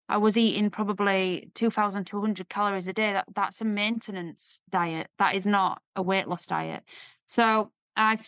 [0.09, 3.13] I was eating probably 2,200 calories a day.
[3.13, 5.09] That that's a maintenance diet.
[5.19, 6.85] That is not a weight loss diet.
[7.27, 8.19] So I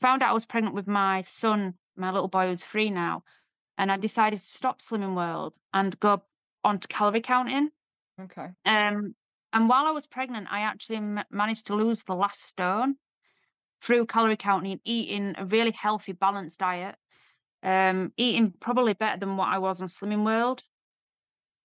[0.00, 3.22] found out I was pregnant with my son, my little boy who's three now,
[3.78, 6.24] and I decided to stop Slimming World and go
[6.64, 7.70] on to calorie counting.
[8.20, 8.48] Okay.
[8.66, 9.14] Um,
[9.52, 12.96] and while I was pregnant, I actually m- managed to lose the last stone
[13.82, 16.96] through calorie counting, eating a really healthy, balanced diet,
[17.62, 20.62] um, eating probably better than what I was on Slimming World.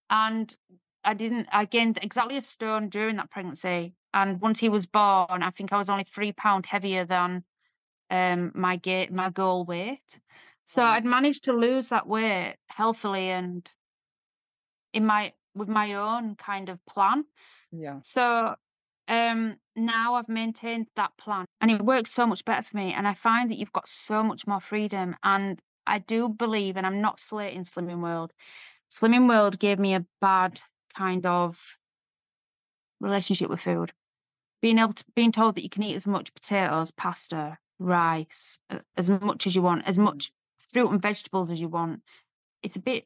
[0.10, 0.56] And
[1.04, 3.94] I didn't, I gained exactly a stone during that pregnancy.
[4.14, 7.44] And once he was born, I think I was only three pound heavier than
[8.10, 10.20] um, my gate, my goal weight.
[10.66, 10.92] So wow.
[10.92, 13.70] I'd managed to lose that weight healthily and
[14.94, 17.26] in my with my own kind of plan.
[17.78, 18.00] Yeah.
[18.04, 18.56] So
[19.08, 22.94] um now I've maintained that plan and it works so much better for me.
[22.94, 25.16] And I find that you've got so much more freedom.
[25.24, 28.34] And I do believe, and I'm not slating Slimming World,
[28.92, 30.60] Slimming World gave me a bad
[30.96, 31.60] kind of
[33.00, 33.92] relationship with food
[34.66, 38.58] being able to being told that you can eat as much potatoes, pasta, rice,
[38.98, 42.02] as much as you want, as much fruit and vegetables as you want.
[42.64, 43.06] It's a bit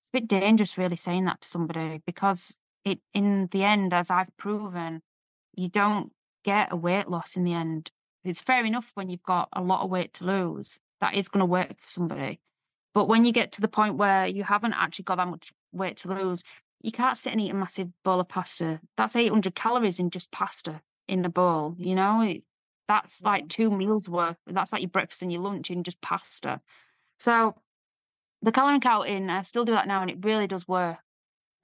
[0.00, 2.56] it's a bit dangerous really saying that to somebody because
[2.88, 5.02] it in the end, as I've proven,
[5.54, 6.12] you don't
[6.44, 7.90] get a weight loss in the end.
[8.24, 10.78] It's fair enough when you've got a lot of weight to lose.
[11.00, 12.40] That is going to work for somebody.
[12.94, 15.98] But when you get to the point where you haven't actually got that much weight
[15.98, 16.42] to lose,
[16.82, 18.80] you can't sit and eat a massive bowl of pasta.
[18.96, 22.32] That's 800 calories in just pasta in the bowl, you know?
[22.88, 23.48] That's like mm.
[23.48, 24.36] two meals worth.
[24.46, 26.60] That's like your breakfast and your lunch in just pasta.
[27.20, 27.54] So
[28.42, 30.98] the calorie counting, I still do that now and it really does work.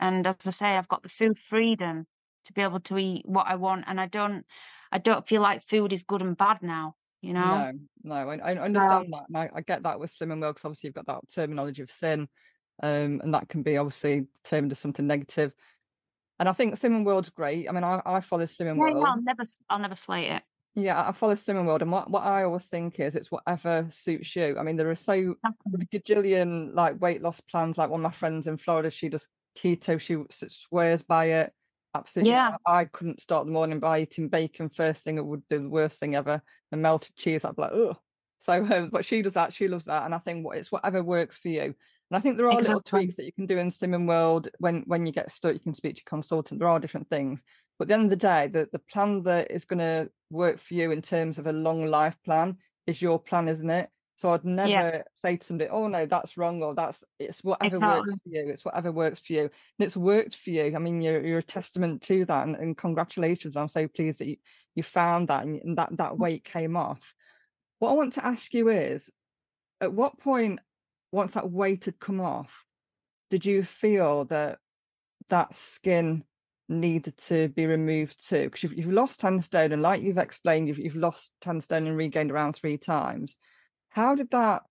[0.05, 2.07] And as I say, I've got the food freedom
[2.45, 3.85] to be able to eat what I want.
[3.87, 4.45] And I don't
[4.93, 7.73] I don't feel like food is good and bad now, you know?
[8.03, 9.39] No, no, I, I understand so, that.
[9.39, 12.29] I, I, get that with Slimming World because obviously you've got that terminology of sin
[12.83, 15.53] um, and that can be obviously termed as something negative.
[16.39, 17.67] And I think Slimming World's great.
[17.69, 19.07] I mean, I, I follow Slimming yeah, World.
[19.07, 20.43] I'll never, I'll never slate it.
[20.75, 24.35] Yeah, I follow Slimming World, and what, what I always think is it's whatever suits
[24.35, 24.57] you.
[24.59, 27.79] I mean, there are so a gajillion like weight loss plans.
[27.79, 30.01] Like one of my friends in Florida, she does keto.
[30.01, 31.53] She swears by it.
[31.95, 32.33] Absolutely.
[32.33, 32.57] Yeah.
[32.67, 35.17] I couldn't start the morning by eating bacon first thing.
[35.17, 36.43] It would be the worst thing ever.
[36.73, 37.97] And melted cheese, I'd be like, oh.
[38.45, 39.55] So, um, but she does that.
[39.55, 41.63] She loves that, and I think it's whatever works for you.
[41.63, 41.75] And
[42.13, 42.75] I think there are exactly.
[42.75, 45.55] little tweaks that you can do in Slimming World when when you get stuck.
[45.55, 46.61] You can speak to your consultant.
[46.61, 47.43] There are different things,
[47.79, 50.59] but at the end of the day, the the plan that is going to work
[50.59, 53.89] for you in terms of a long life plan is your plan, isn't it?
[54.17, 55.03] So I'd never yeah.
[55.15, 58.01] say to somebody, "Oh no, that's wrong," or "That's it's whatever exactly.
[58.01, 58.49] works for you.
[58.49, 59.51] It's whatever works for you." And
[59.81, 60.73] it's worked for you.
[60.75, 63.57] I mean, you're you're a testament to that, and, and congratulations!
[63.57, 64.37] I'm so pleased that you,
[64.77, 67.13] you found that and, and that that weight came off.
[67.81, 69.11] What I want to ask you is,
[69.81, 70.61] at what point
[71.11, 72.65] once that weight had come off,
[73.31, 74.59] did you feel that
[75.29, 76.25] that skin
[76.69, 78.45] needed to be removed too?
[78.45, 81.87] Because you've, you've lost 10 stone, and like you've explained, you've, you've lost 10 stone
[81.87, 83.37] and regained around three times.
[83.95, 84.63] How did that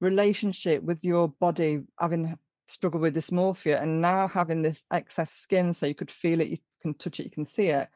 [0.00, 5.86] relationship with your body having struggled with dysmorphia and now having this excess skin so
[5.86, 7.88] you could feel it, you can touch it, you can see it?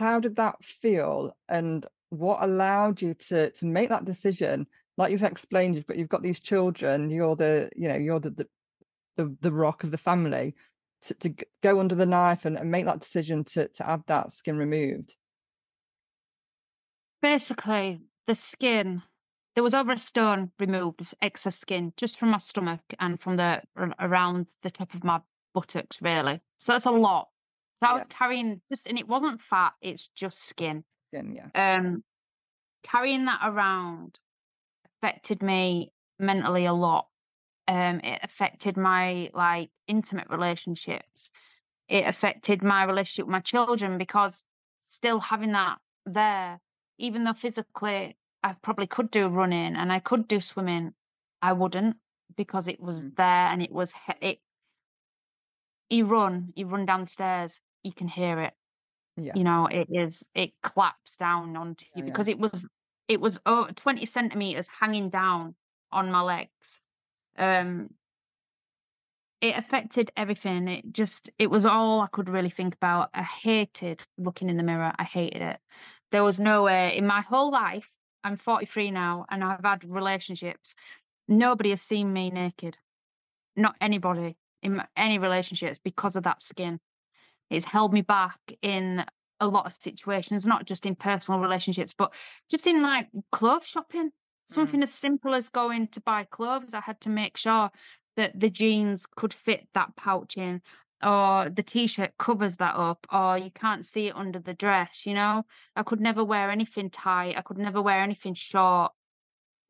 [0.00, 1.36] How did that feel?
[1.48, 6.08] And what allowed you to to make that decision like you've explained, you've got you've
[6.08, 7.08] got these children.
[7.08, 8.48] You're the you know you're the the
[9.16, 10.56] the, the rock of the family
[11.02, 14.32] to, to go under the knife and, and make that decision to to have that
[14.32, 15.14] skin removed.
[17.20, 19.02] Basically, the skin
[19.54, 23.36] there was over a stone removed of excess skin just from my stomach and from
[23.36, 23.62] the
[24.00, 25.20] around the top of my
[25.54, 26.40] buttocks really.
[26.58, 27.28] So that's a lot.
[27.82, 30.84] So i was carrying just and it wasn't fat it's just skin.
[31.12, 31.76] Skin yeah.
[31.76, 32.02] Um
[32.82, 34.18] carrying that around
[35.02, 37.08] affected me mentally a lot.
[37.68, 41.30] Um, it affected my like intimate relationships.
[41.88, 44.44] It affected my relationship with my children because
[44.86, 46.60] still having that there,
[46.98, 50.94] even though physically I probably could do running and I could do swimming,
[51.40, 51.96] I wouldn't
[52.36, 53.16] because it was mm.
[53.16, 54.38] there and it was it.
[55.90, 58.54] You run, you run downstairs, you can hear it.
[59.16, 59.32] Yeah.
[59.34, 62.34] You know, it is it claps down onto you yeah, because yeah.
[62.34, 62.68] it was
[63.08, 65.54] it was over 20 centimeters hanging down
[65.90, 66.80] on my legs.
[67.36, 67.90] Um,
[69.42, 70.68] it affected everything.
[70.68, 73.10] It just, it was all I could really think about.
[73.12, 74.92] I hated looking in the mirror.
[74.96, 75.58] I hated it.
[76.12, 77.90] There was no way in my whole life,
[78.24, 80.74] I'm 43 now and I've had relationships.
[81.28, 82.76] Nobody has seen me naked.
[83.56, 86.80] Not anybody in any relationships because of that skin.
[87.50, 89.04] It's held me back in
[89.40, 92.14] a lot of situations, not just in personal relationships, but
[92.50, 94.10] just in like clothes shopping.
[94.48, 94.84] Something mm.
[94.84, 97.70] as simple as going to buy clothes, I had to make sure
[98.16, 100.62] that the jeans could fit that pouch in,
[101.02, 105.06] or the t shirt covers that up, or you can't see it under the dress.
[105.06, 105.44] You know,
[105.76, 108.92] I could never wear anything tight, I could never wear anything short.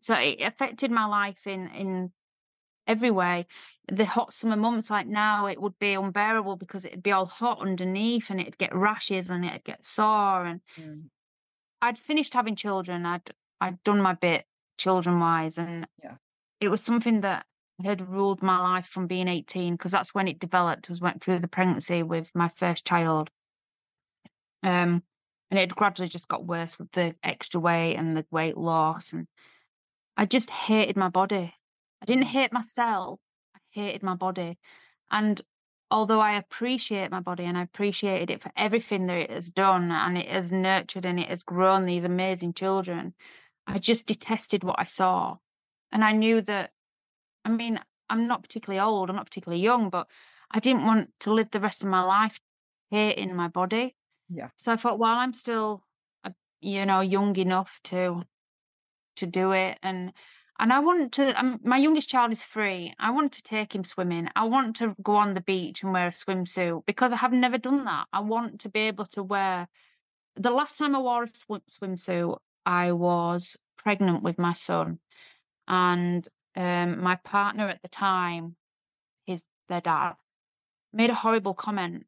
[0.00, 2.12] So it affected my life in in
[2.86, 3.46] every way.
[3.88, 7.60] The hot summer months, like now, it would be unbearable because it'd be all hot
[7.60, 10.44] underneath and it'd get rashes and it'd get sore.
[10.46, 11.04] And mm.
[11.80, 13.06] I'd finished having children.
[13.06, 14.44] I'd I'd done my bit
[14.78, 16.16] children wise, and yeah.
[16.60, 17.46] it was something that
[17.84, 20.88] had ruled my life from being 18 because that's when it developed.
[20.88, 23.30] Was went through the pregnancy with my first child.
[24.62, 25.02] Um,
[25.50, 29.26] and it gradually just got worse with the extra weight and the weight loss and
[30.16, 31.54] I just hated my body.
[32.02, 33.18] I didn't hate myself.
[33.54, 34.58] I hated my body.
[35.10, 35.40] And
[35.90, 39.90] although I appreciate my body and I appreciated it for everything that it has done
[39.90, 43.14] and it has nurtured and it has grown these amazing children,
[43.66, 45.36] I just detested what I saw.
[45.90, 46.72] And I knew that,
[47.44, 47.78] I mean,
[48.08, 50.08] I'm not particularly old, I'm not particularly young, but
[50.50, 52.38] I didn't want to live the rest of my life
[52.90, 53.96] here in my body.
[54.28, 54.48] Yeah.
[54.56, 55.82] So I thought, well, I'm still,
[56.24, 58.22] uh, you know, young enough to
[59.16, 60.12] to do it, and
[60.58, 61.38] and I want to.
[61.38, 62.94] Um, my youngest child is three.
[62.98, 64.28] I want to take him swimming.
[64.36, 67.58] I want to go on the beach and wear a swimsuit because I have never
[67.58, 68.06] done that.
[68.12, 69.68] I want to be able to wear.
[70.36, 74.98] The last time I wore a swim, swimsuit, I was pregnant with my son,
[75.66, 76.26] and
[76.56, 78.56] um, my partner at the time,
[79.26, 80.14] his their dad,
[80.92, 82.06] made a horrible comment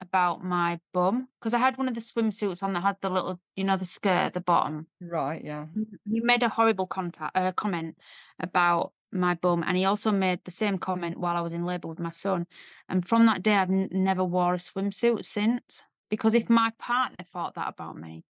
[0.00, 3.40] about my bum because I had one of the swimsuits on that had the little,
[3.56, 4.86] you know, the skirt at the bottom.
[5.00, 5.44] Right.
[5.44, 5.66] Yeah.
[6.10, 7.98] He made a horrible contact uh, comment
[8.38, 11.88] about my bum, and he also made the same comment while I was in labour
[11.88, 12.46] with my son.
[12.88, 17.24] And from that day, I've n- never wore a swimsuit since because if my partner
[17.32, 18.24] thought that about me,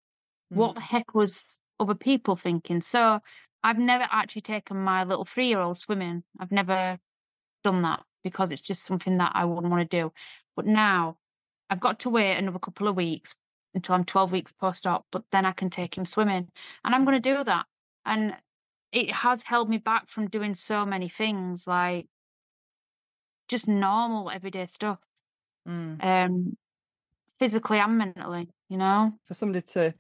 [0.49, 0.75] what Mm.
[0.75, 2.81] the heck was other people thinking?
[2.83, 3.21] So
[3.63, 6.23] I've never actually taken my little three-year-old swimming.
[6.39, 6.99] I've never
[7.63, 10.13] done that because it's just something that I wouldn't want to do.
[10.57, 11.19] But now
[11.69, 13.37] I've got to wait another couple of weeks
[13.75, 16.49] until I'm 12 weeks post op, but then I can take him swimming.
[16.85, 17.67] And I'm going to do that.
[18.05, 18.35] And
[18.93, 22.09] it has held me back from doing so many things like
[23.49, 24.99] just normal everyday stuff,
[25.69, 26.03] Mm.
[26.05, 26.57] um,
[27.39, 29.13] physically and mentally, you know?
[29.27, 29.95] For somebody to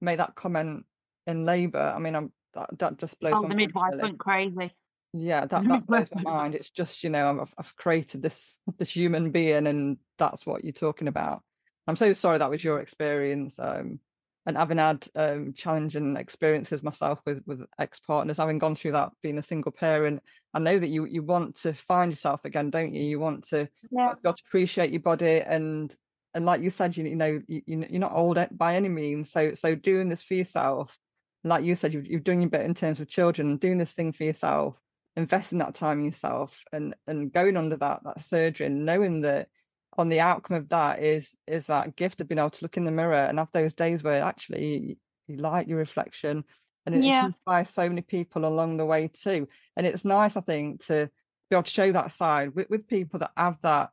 [0.00, 0.84] make that comment
[1.26, 4.72] in labour, I mean, I'm that, that just blows Oh, my the midwife went crazy.
[5.12, 6.54] Yeah, that, that blows my mind.
[6.54, 10.72] It's just, you know, I've, I've created this this human being, and that's what you're
[10.72, 11.42] talking about.
[11.86, 13.58] I'm so sorry that was your experience.
[13.58, 14.00] Um,
[14.46, 19.12] and having had um, challenging experiences myself with with ex partners, having gone through that,
[19.22, 22.94] being a single parent, I know that you you want to find yourself again, don't
[22.94, 23.02] you?
[23.02, 24.14] You want to Yeah.
[24.22, 25.94] got to appreciate your body, and
[26.34, 29.30] and like you said, you, you know, you- you're not old by any means.
[29.30, 30.98] So so doing this for yourself,
[31.44, 34.12] like you said, you've you've done your bit in terms of children, doing this thing
[34.12, 34.76] for yourself
[35.16, 39.48] investing that time in yourself and and going under that that surgery and knowing that
[39.96, 42.84] on the outcome of that is is that gift of being able to look in
[42.84, 44.96] the mirror and have those days where actually you,
[45.28, 46.44] you like your reflection
[46.86, 47.24] and it, Yeah.
[47.24, 51.08] inspires so many people along the way too and it's nice i think to
[51.48, 53.90] be able to show that side with, with people that have that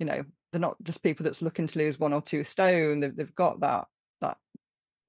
[0.00, 3.14] you know they're not just people that's looking to lose one or two stone they've,
[3.14, 3.86] they've got that that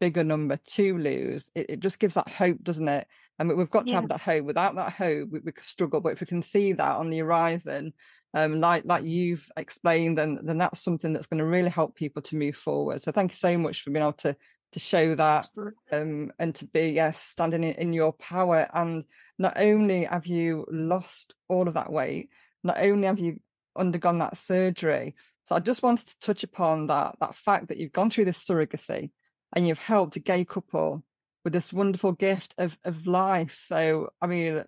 [0.06, 3.06] bigger number to lose it, it just gives that hope doesn't it?
[3.38, 4.02] And we- we've got to Yeah.
[4.02, 4.46] have that hope.
[4.52, 6.00] Without that hope we, we could struggle.
[6.02, 7.94] But if we can see that on the horizon
[8.34, 12.22] um like like you've explained then then that's something that's going to really help people
[12.24, 13.02] to move forward.
[13.02, 14.36] So thank you so much for being able to
[14.74, 15.46] to show that
[15.92, 18.60] um and to be yes standing in, in your power.
[18.74, 19.06] And
[19.46, 22.30] not only have you lost all of that weight
[22.64, 23.40] not only have you
[23.84, 25.08] undergone that surgery
[25.46, 28.44] so i just wanted to touch upon that that fact that you've gone through this
[28.48, 29.12] surrogacy
[29.56, 31.04] and you've helped a gay couple
[31.44, 34.64] with this wonderful gift of of life so i mean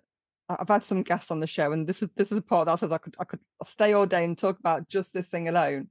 [0.48, 2.78] I've had some guests on the show, and this is this is a part that
[2.78, 5.88] says I could I could stay all day and talk about just this thing alone.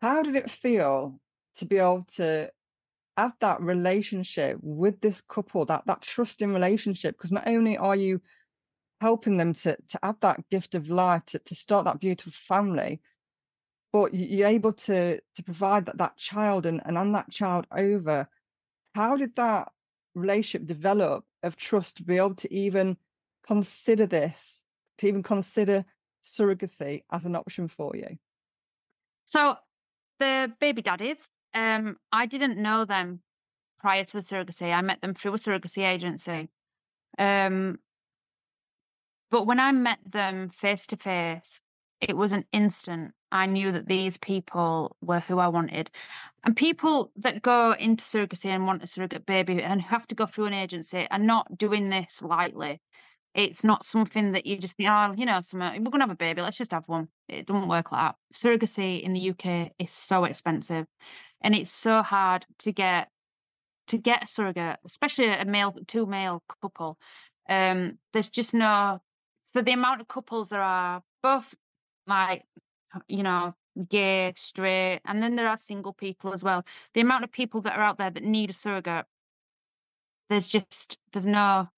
[0.00, 1.20] How did it feel
[1.56, 2.50] to be able to
[3.18, 7.16] have that relationship with this couple, that that trusting relationship?
[7.18, 8.22] Because not only are you
[9.02, 13.02] helping them to to have that gift of life, to, to start that beautiful family,
[13.92, 18.28] but you- you're able to to provide that that child and, and that child over.
[18.94, 19.72] How did that
[20.14, 22.96] relationship develop of trust to be able to even
[23.46, 24.64] consider this,
[24.98, 25.84] to even consider
[26.22, 28.18] surrogacy as an option for you?
[29.24, 29.56] So
[30.18, 33.22] the baby daddies, um, I didn't know them
[33.78, 34.72] prior to the surrogacy.
[34.74, 36.50] I met them through a surrogacy agency.
[37.18, 37.78] Um,
[39.30, 41.60] but when I met them face to face,
[42.00, 43.12] it was an instant.
[43.32, 45.90] I knew that these people were who I wanted.
[46.44, 50.26] And people that go into surrogacy and want a surrogate baby and have to go
[50.26, 52.80] through an agency are not doing this lightly.
[53.34, 56.10] It's not something that you just think, oh, you know, some, we're going to have
[56.10, 57.08] a baby, let's just have one.
[57.28, 58.16] It doesn't work like that.
[58.34, 60.86] Surrogacy in the UK is so expensive
[61.40, 63.08] and it's so hard to get
[63.88, 66.96] to get a surrogate, especially a male two male couple.
[67.48, 69.00] Um, there's just no
[69.52, 71.54] for the amount of couples there are, both
[72.10, 72.44] like
[73.08, 73.54] you know,
[73.88, 76.64] gay, straight, and then there are single people as well.
[76.94, 79.06] The amount of people that are out there that need a surrogate,
[80.28, 81.68] there's just there's no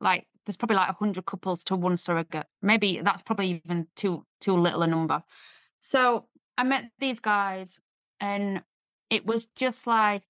[0.00, 2.46] like there's probably like a hundred couples to one surrogate.
[2.62, 5.22] Maybe that's probably even too too little a number.
[5.80, 6.26] So
[6.58, 7.78] I met these guys
[8.20, 8.62] and
[9.10, 10.24] it was just like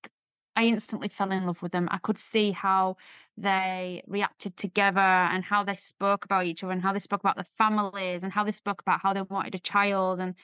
[0.54, 1.88] I instantly fell in love with them.
[1.90, 2.96] I could see how
[3.36, 7.36] they reacted together and how they spoke about each other and how they spoke about
[7.36, 10.34] their families and how they spoke about how they wanted a child and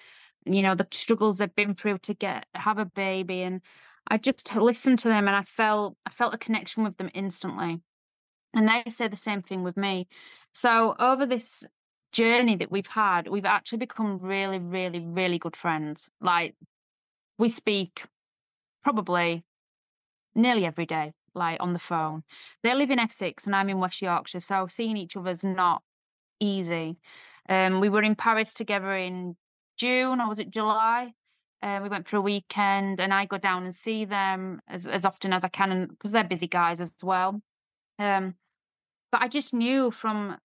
[0.46, 3.60] you know the struggles they've been through to get have a baby and
[4.10, 7.80] I just listened to them and I felt I felt a connection with them instantly.
[8.54, 10.08] And they say the same thing with me.
[10.54, 11.64] So over this
[12.12, 16.08] journey that we've had, we've actually become really, really, really good friends.
[16.20, 16.56] Like
[17.36, 18.04] we speak
[18.82, 19.44] probably
[20.38, 22.22] nearly every day, like on the phone.
[22.62, 25.82] They live in Essex and I'm in West Yorkshire, so seeing each other's not
[26.40, 26.96] easy.
[27.48, 29.36] Um, we were in Paris together in
[29.76, 31.12] June, or was it July?
[31.62, 35.04] Uh, we went for a weekend, and I go down and see them as as
[35.04, 37.40] often as I can, because they're busy guys as well.
[37.98, 38.34] Um,
[39.10, 40.36] but I just knew from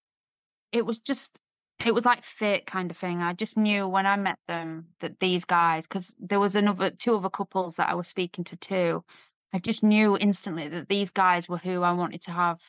[0.71, 1.39] it was just
[1.85, 3.21] it was like fate kind of thing.
[3.21, 7.15] I just knew when I met them that these guys, because there was another two
[7.15, 9.03] other couples that I was speaking to too.
[9.53, 12.59] I just knew instantly that these guys were who I wanted to have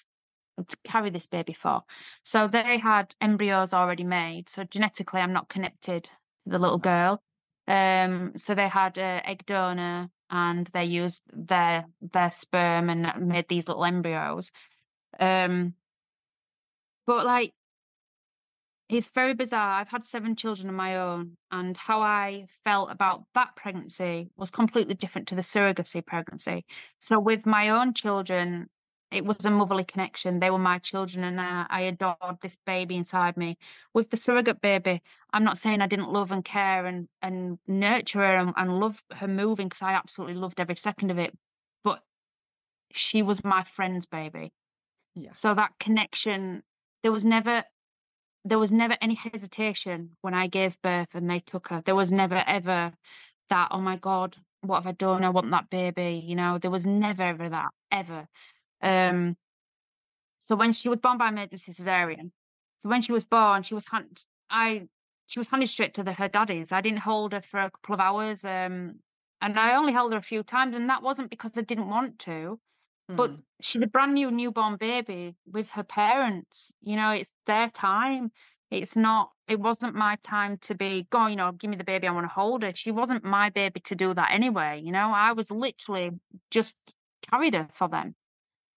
[0.69, 1.83] to carry this baby for.
[2.23, 4.49] So they had embryos already made.
[4.49, 6.11] So genetically, I'm not connected to
[6.47, 7.23] the little girl.
[7.67, 13.49] Um, so they had an egg donor and they used their their sperm and made
[13.49, 14.53] these little embryos.
[15.19, 15.75] Um,
[17.07, 17.55] but like
[18.89, 19.81] it's very bizarre.
[19.81, 24.51] I've had seven children of my own, and how I felt about that pregnancy was
[24.51, 26.65] completely different to the surrogacy pregnancy.
[27.01, 28.69] So, with my own children,
[29.11, 30.41] it was a motherly connection.
[30.41, 33.57] They were my children, and I, I adored this baby inside me.
[33.95, 38.19] With the surrogate baby, I'm not saying I didn't love and care and and nurture
[38.21, 41.37] her and, and love her moving because I absolutely loved every second of it.
[41.85, 42.03] But
[42.93, 44.53] she was my friend's baby.
[45.15, 45.33] Yeah.
[45.33, 46.63] So that connection,
[47.03, 47.65] there was never
[48.45, 51.83] there was never any hesitation when I gave birth and they took her.
[51.85, 52.93] There was never ever
[53.49, 55.25] that, oh my God, what have I done?
[55.25, 56.23] I want that baby.
[56.25, 58.29] You know, there was never ever that, ever.
[58.83, 59.37] Um,
[60.41, 62.31] so when she was born by emergency cesarean,
[62.81, 64.89] so when she was born, she was hand, I
[65.27, 66.71] she was handed straight to the, her daddies.
[66.71, 68.97] I didn't hold her for a couple of hours, um,
[69.41, 72.19] and I only held her a few times, and that wasn't because I didn't want
[72.21, 72.61] to.
[73.09, 73.43] But Mm.
[73.61, 76.73] she's a brand new newborn baby with her parents.
[76.83, 78.33] You know, it's their time.
[78.71, 82.09] It's not, it wasn't my time to be, go, you know, give me the baby,
[82.09, 82.75] I want to hold her.
[82.75, 84.81] She wasn't my baby to do that anyway.
[84.85, 86.11] You know, I was literally
[86.51, 86.77] just
[87.31, 88.17] carried her for them.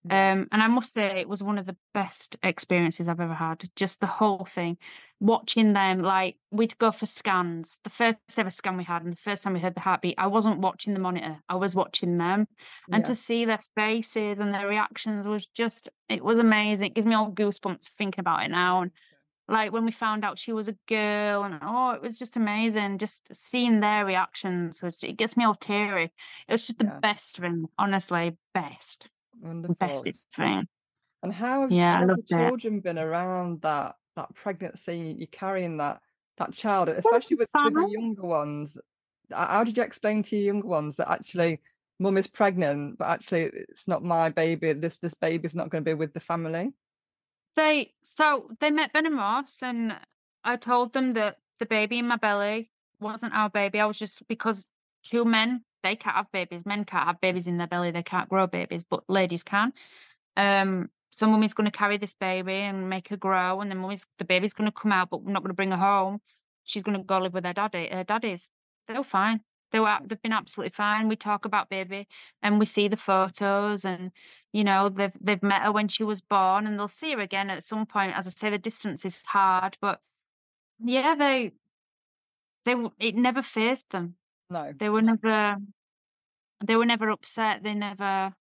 [0.09, 3.69] Um, and I must say, it was one of the best experiences I've ever had.
[3.75, 4.77] Just the whole thing,
[5.19, 6.01] watching them.
[6.01, 7.79] Like we'd go for scans.
[7.83, 10.27] The first ever scan we had, and the first time we heard the heartbeat, I
[10.27, 11.39] wasn't watching the monitor.
[11.49, 12.47] I was watching them,
[12.91, 13.07] and Yeah.
[13.07, 16.87] to see their faces and their reactions was just, it was amazing.
[16.87, 18.83] It gives me all goosebumps thinking about it now.
[18.83, 18.91] And
[19.49, 22.97] like when we found out she was a girl, and oh, it was just amazing.
[22.97, 26.11] Just seeing their reactions, was, it gets me all teary.
[26.47, 26.99] It was just the Yeah.
[27.01, 29.09] best thing, honestly, best,
[29.41, 30.03] Wonderful.
[31.23, 32.47] And how have, Yeah, how have the loved it.
[32.49, 35.15] children been around that that pregnancy?
[35.17, 36.01] You're carrying that
[36.37, 38.77] that child, especially with, with the younger ones.
[39.31, 41.59] How did you explain to your younger ones that actually
[41.99, 44.73] mum is pregnant, but actually it's not my baby.
[44.73, 46.73] This this baby's not going to be with the family.
[47.55, 49.95] They so they met Ben and Ross, and
[50.43, 52.69] I told them that the baby in my belly
[52.99, 53.79] wasn't our baby.
[53.79, 54.67] I was just because
[55.09, 56.65] two men they can't have babies.
[56.65, 57.91] Men can't have babies in their belly.
[57.91, 59.73] They can't grow babies, but ladies can.
[60.35, 64.05] Um, so mummy's going to carry this baby and make her grow, and then mummy's
[64.17, 66.19] the baby's going to come out, but we're not going to bring her home.
[66.63, 67.87] She's going to go live with her daddy.
[67.91, 68.49] Her daddies,
[68.87, 69.41] they were fine.
[69.71, 71.07] They were they've been absolutely fine.
[71.07, 72.07] We talk about baby,
[72.41, 74.11] and we see the photos, and
[74.51, 77.49] you know they've they've met her when she was born, and they'll see her again
[77.49, 78.17] at some point.
[78.17, 80.01] As I say, the distance is hard, but
[80.79, 81.53] yeah, they
[82.65, 84.15] they it never phased them.
[84.49, 84.73] No.
[84.77, 85.57] They were never
[86.65, 87.63] they were never upset.
[87.63, 88.33] They never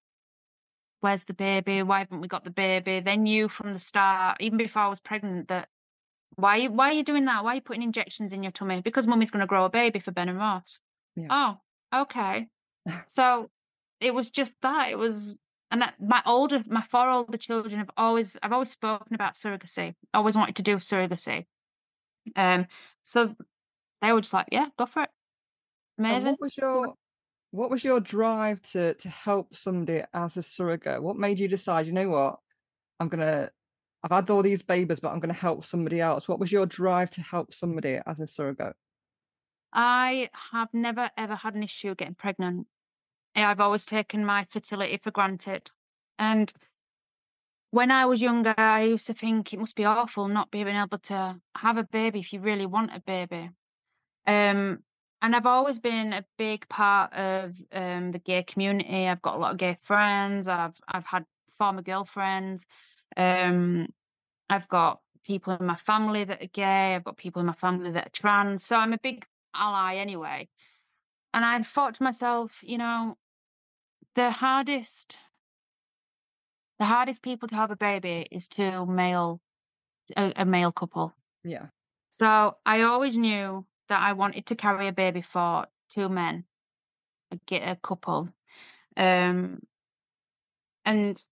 [1.01, 1.84] where's the baby?
[1.84, 2.99] Why haven't we got the baby?
[2.99, 5.70] They knew from the start, even before I was pregnant, that
[6.36, 7.43] why why are you doing that?
[7.43, 8.82] Why are you putting injections in your tummy?
[8.82, 10.80] Because mummy's gonna grow a baby for Ben and Ross.
[11.16, 11.58] Yeah.
[11.93, 12.47] Oh, okay.
[13.08, 13.49] So
[13.99, 14.91] it was just that.
[14.91, 15.36] It was
[15.72, 19.95] and that- my older my four older children have always I've always spoken about surrogacy.
[20.14, 21.45] I Always wanted to do surrogacy.
[22.36, 22.68] Um
[23.03, 23.36] so
[24.01, 25.10] they were just like, Yeah, go for it.
[25.98, 26.32] And Amazing.
[26.32, 26.93] what was your
[27.52, 31.02] what was your drive to to help somebody as a surrogate?
[31.02, 32.39] What made you decide, you know what,
[33.00, 33.50] I'm gonna
[34.04, 36.28] I've had all these babies, but I'm gonna help somebody else.
[36.28, 38.76] What was your drive to help somebody as a surrogate?
[39.74, 42.68] I have never ever had an issue getting pregnant.
[43.36, 45.70] I've always taken my fertility for granted.
[46.18, 46.52] And
[47.72, 51.00] when I was younger, I used to think it must be awful not being able
[51.00, 53.50] to have a baby if you really want a baby.
[54.26, 54.80] Um,
[55.22, 59.07] and I've always been a big part of um, the gay community.
[59.07, 60.47] I've got a lot of gay friends.
[60.47, 61.26] I've I've had
[61.57, 62.66] former girlfriends.
[63.18, 63.88] Um,
[64.49, 66.95] I've got people in my family that are gay.
[66.95, 68.63] I've got people in my family that are trans.
[68.63, 70.47] So I'm a big ally anyway.
[71.34, 73.18] And I thought to myself, you know,
[74.16, 75.18] the hardest
[76.78, 79.41] the hardest people to have a baby is two male
[80.16, 81.13] a, a male couple.
[81.43, 81.68] Yeah.
[82.09, 86.46] So I always knew that I wanted to carry a baby for two men,
[87.32, 88.30] a, ge- a couple.
[88.98, 89.60] Um,
[90.86, 91.24] and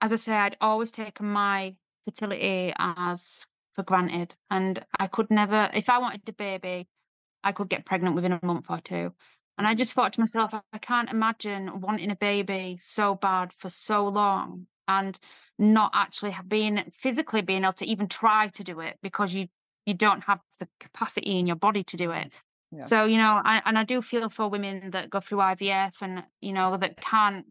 [0.00, 5.70] as I say, I'd always taken my fertility as for granted, and I could never,
[5.74, 6.88] if I wanted a baby,
[7.44, 9.12] I could get pregnant within a month or two.
[9.58, 13.68] And I just thought to myself, I can't imagine wanting a baby so bad for
[13.68, 15.18] so long and
[15.58, 19.48] not actually being physically being able to even try to do it because you
[19.86, 22.30] you don't have the capacity in your body to do it.
[22.72, 22.82] Yeah.
[22.82, 26.22] So you know, I, and I do feel for women that go through IVF and
[26.40, 27.46] you know that can't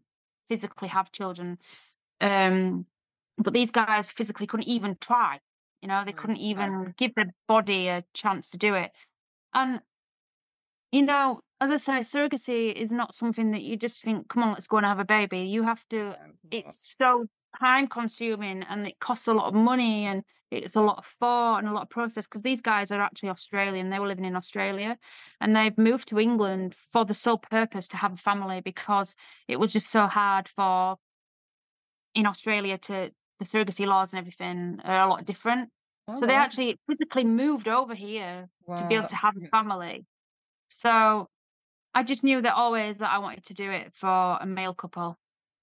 [0.48, 1.58] physically have children.
[2.20, 2.86] Um,
[3.38, 5.40] but these guys physically couldn't even try.
[5.82, 8.90] You know, they couldn't even give their body a chance to do it.
[9.54, 9.80] And
[10.92, 14.52] you know, as I say, surrogacy is not something that you just think, come on,
[14.52, 15.40] let's go and have a baby.
[15.40, 16.16] You have to,
[16.50, 17.26] it's so
[17.60, 21.58] time consuming and it costs a lot of money and it's a lot of thought
[21.58, 23.90] and a lot of process because these guys are actually Australian.
[23.90, 24.98] They were living in Australia
[25.40, 29.14] and they've moved to England for the sole purpose to have a family because
[29.46, 30.96] it was just so hard for
[32.14, 35.70] in Australia to the surrogacy laws and everything are a lot different.
[36.08, 38.74] Oh, so they actually physically moved over here wow.
[38.74, 40.04] to be able to have a family.
[40.68, 41.28] So
[41.94, 45.16] I just knew that always that I wanted to do it for a male couple.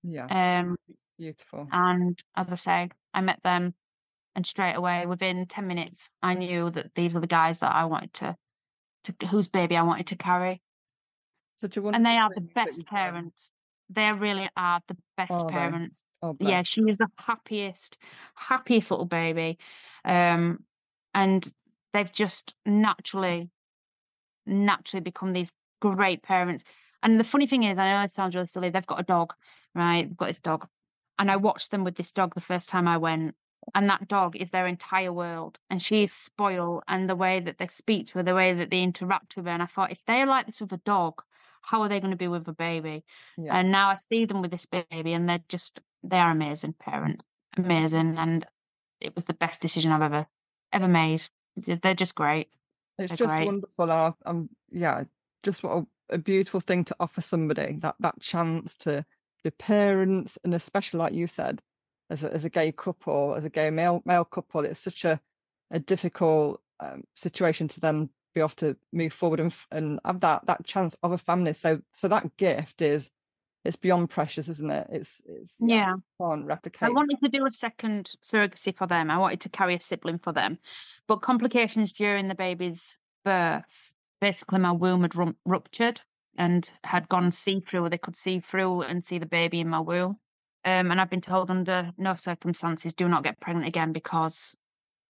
[0.04, 0.62] Yeah.
[0.62, 0.78] Um,
[1.18, 1.68] Beautiful.
[1.72, 3.74] And as I say, I met them,
[4.38, 7.86] and straight away, within ten minutes, I knew that these were the guys that I
[7.86, 8.38] wanted to,
[9.06, 10.62] to whose baby I wanted to carry.
[11.56, 13.50] Such a and they are the best parents.
[13.90, 16.04] They really are the best oh, parents.
[16.22, 17.98] Oh, yeah, she is the happiest,
[18.36, 19.58] happiest little baby,
[20.06, 20.64] um,
[21.16, 21.52] and
[21.94, 23.50] they've just naturally,
[24.46, 26.64] naturally become these great parents.
[27.02, 28.70] And the funny thing is, I know it sounds really silly.
[28.70, 29.34] They've got a dog,
[29.74, 30.08] right?
[30.08, 30.68] They've got this dog,
[31.18, 33.34] and I watched them with this dog the first time I went.
[33.76, 35.60] And that dog is their entire world.
[35.70, 36.84] And she is spoiled.
[36.88, 39.52] And the way that they speak to her, the way that they interact with her.
[39.52, 41.22] And I thought, if they're like this with a dog,
[41.62, 43.04] how are they going to be with a baby?
[43.38, 43.58] Yeah.
[43.58, 47.26] And now I see them with this baby, and they're just, they're amazing parents.
[47.58, 48.18] Amazing.
[48.18, 48.46] And
[49.02, 50.28] it was the best decision I've ever,
[50.72, 51.24] ever made.
[51.58, 52.48] They're just great.
[52.98, 53.46] It's they're just great.
[53.46, 53.92] wonderful.
[53.92, 55.04] I'm, um, I'm, yeah,
[55.44, 55.78] just what
[56.10, 59.06] a, a beautiful thing to offer somebody that, that chance to
[59.44, 61.62] your parents, and especially like you said,
[62.10, 65.20] as a, as a gay couple, as a gay male male couple, it's such a
[65.72, 70.46] a difficult um, situation to then be off to move forward and and have that
[70.46, 71.54] that chance of a family.
[71.54, 73.12] So so that gift is
[73.66, 74.88] it's beyond precious, isn't it?
[74.92, 75.96] It's it's yeah, yeah.
[76.22, 76.90] can't replicate.
[76.90, 79.12] I wanted to do a second surrogacy for them.
[79.12, 80.60] I wanted to carry a sibling for them,
[81.08, 82.96] but complications during the baby's
[83.26, 83.66] birth.
[84.20, 85.14] Basically, my womb had
[85.46, 86.02] ruptured,
[86.38, 89.80] and had gone see through, they could see through and see the baby in my
[89.80, 90.18] womb.
[90.68, 94.54] Um, and I've been told under no circumstances do not get pregnant again because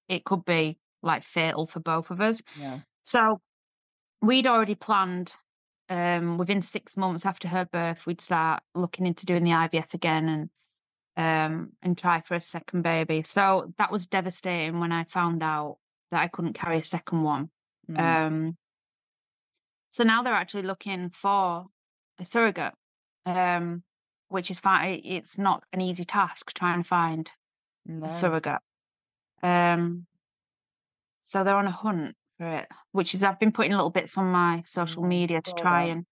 [0.08, 2.43] it could be like fatal for both of us.
[2.60, 2.82] Yeah.
[3.05, 3.41] So
[4.22, 5.32] we'd already planned
[5.89, 10.30] um, within six months after her birth, we'd start looking into doing the IVF again
[10.30, 10.49] and
[11.18, 13.24] um, and try for a second baby.
[13.24, 15.78] So that was devastating when I found out
[16.12, 17.49] that I couldn't carry a second one.
[17.89, 17.99] Mm.
[17.99, 18.58] Um,
[19.89, 21.66] so now they're actually looking for
[22.20, 22.74] a surrogate,
[23.26, 23.82] um,
[24.30, 25.02] which is fine.
[25.04, 27.30] It's not an easy task trying to find
[27.86, 28.08] no.
[28.08, 28.62] a surrogate.
[29.44, 30.06] Um,
[31.22, 34.28] so they're on a hunt for it, which is I've been putting little bits on
[34.28, 36.06] my social mm, media to try and.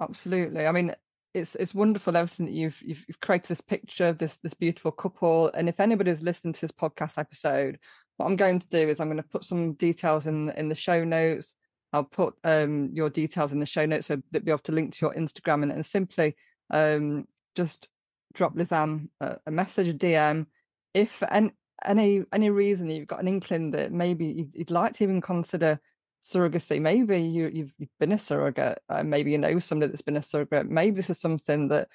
[0.00, 0.66] Absolutely.
[0.66, 0.94] I mean,
[1.34, 4.92] it's it's wonderful everything that you've, you've you've created this picture of this this beautiful
[4.92, 5.50] couple.
[5.52, 7.78] And if anybody's listened to this podcast episode,
[8.16, 10.74] what I'm going to do is I'm going to put some details in in the
[10.74, 11.56] show notes.
[11.92, 14.72] I'll put um, your details in the show notes so that you'll be able to
[14.72, 16.34] link to your Instagram and, and simply
[16.70, 17.88] um, just
[18.34, 20.46] drop Lisanne a, a, message, a DM.
[20.92, 21.52] If any,
[21.84, 25.80] any any reason you've got an inkling that maybe you'd, like to even consider
[26.22, 30.16] surrogacy, maybe you, have you've been a surrogate, uh, maybe you know somebody that's been
[30.16, 31.88] a surrogate, maybe this is something that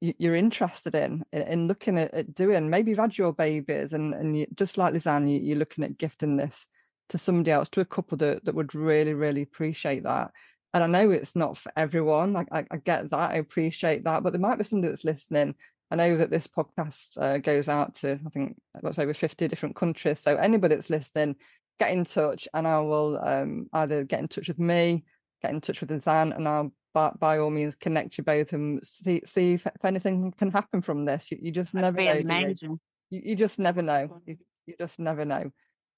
[0.00, 2.70] you, are interested in, in, in looking at, at, doing.
[2.70, 5.98] Maybe you've had your babies and, and you, just like Lisanne, you, you're looking at
[5.98, 6.66] gifting this
[7.10, 10.30] to somebody else, to a couple that, that would really, really appreciate that.
[10.72, 12.36] And I know it's not for everyone.
[12.36, 13.30] I, I, I get that.
[13.32, 14.22] I appreciate that.
[14.22, 15.54] But there might be somebody that's listening.
[15.90, 19.74] I know that this podcast uh, goes out to, I think, what's over 50 different
[19.74, 20.20] countries.
[20.20, 21.34] So anybody that's listening,
[21.80, 25.04] get in touch and I will um, either get in touch with me,
[25.42, 28.84] get in touch with Zan, and I'll by, by, all means connect you both and
[28.84, 31.30] see see if, if anything can happen from this.
[31.30, 32.20] You, you just That'd never know.
[32.20, 32.80] Amazing.
[33.10, 34.20] You, you, just never know.
[34.26, 35.50] You, you just never know.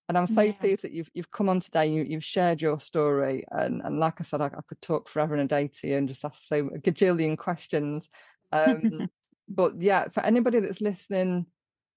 [0.09, 0.53] And I'm so yeah.
[0.53, 1.86] pleased that you've you've come on today.
[1.86, 5.34] You, you've shared your story, and and like I said, I, I could talk forever
[5.34, 8.11] and a day to you and just ask so gajillion questions.
[8.50, 9.09] Um,
[9.48, 11.46] but yeah, for anybody that's listening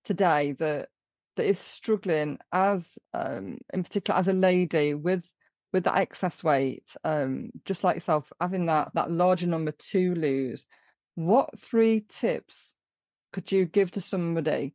[0.03, 0.89] today that
[1.35, 5.31] that is struggling as um, in particular as a lady with
[5.73, 10.67] with that excess weight, um, just like yourself, having that that larger number to lose,
[11.15, 12.75] what three tips
[13.33, 14.73] could you give to somebody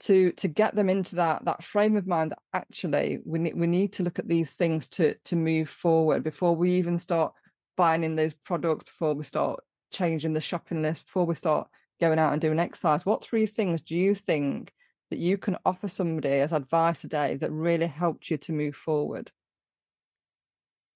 [0.00, 3.66] to to get them into that that frame of mind that actually we need we
[3.66, 7.32] need to look at these things to to move forward before we even start
[7.76, 11.68] buying in those products, before we start changing the shopping list, before we start
[12.00, 13.06] going out and doing exercise?
[13.06, 14.72] What three things do you think
[15.10, 19.30] that you can offer somebody as advice today that really helped you to move forward?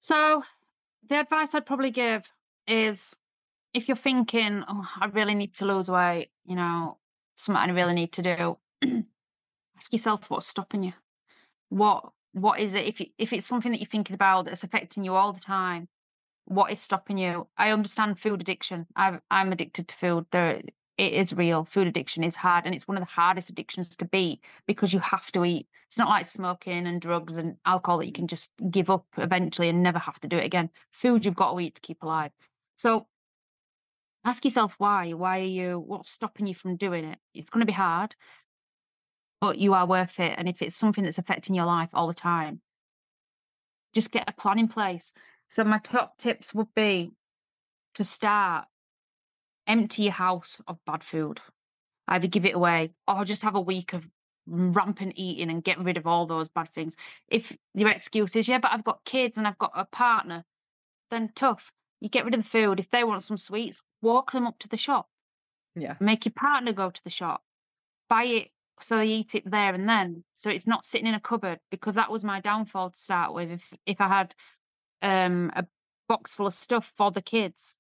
[0.01, 0.43] So,
[1.09, 2.31] the advice I'd probably give
[2.67, 3.17] is
[3.73, 6.99] if you're thinking, oh, I really need to lose weight, you know,
[7.37, 8.59] something I really need to do,
[9.77, 10.93] ask yourself what's stopping you.
[11.69, 15.05] What what is it if you, if it's something that you're thinking about that's affecting
[15.05, 15.89] you all the time?
[16.47, 17.49] What is stopping you?
[17.57, 18.87] I understand food addiction.
[18.97, 20.27] i I'm addicted to food.
[20.31, 20.63] There,
[20.99, 21.65] it is real.
[21.65, 25.01] Food addiction is hard, and it's one of the hardest addictions to beat because you
[25.01, 25.69] have to eat.
[25.89, 29.69] It's not like smoking and drugs and alcohol that you can just give up eventually
[29.69, 30.71] and never have to do it again.
[30.91, 32.31] Food you've got to eat to keep alive.
[32.77, 33.07] So
[34.25, 35.13] ask yourself why.
[35.13, 35.79] Why are you?
[35.79, 37.19] What's stopping you from doing it?
[37.35, 38.15] It's going to be hard,
[39.43, 40.35] but you are worth it.
[40.39, 42.61] And if it's something that's affecting your life all the time,
[43.93, 45.13] just get a plan in place.
[45.51, 47.11] So my top tips would be
[47.97, 48.67] to start
[49.67, 51.41] empty your house of bad food.
[52.07, 54.09] Either give it away or just have a week of
[54.47, 56.95] rampant eating and get rid of all those bad things.
[57.27, 60.45] If your excuse is, yeah, but I've got kids and I've got a partner,
[61.11, 61.73] then tough.
[62.01, 62.79] You get rid of the food.
[62.79, 65.09] If they want some sweets, walk them up to the shop.
[65.75, 65.97] Yeah.
[65.99, 67.43] Make your partner go to the shop.
[68.09, 68.49] Buy it
[68.83, 70.25] so they eat it there and then.
[70.37, 73.51] So it's not sitting in a cupboard because that was my downfall to start with.
[73.51, 74.35] If if I had
[75.03, 75.67] um a
[76.09, 77.77] box full of stuff for the kids,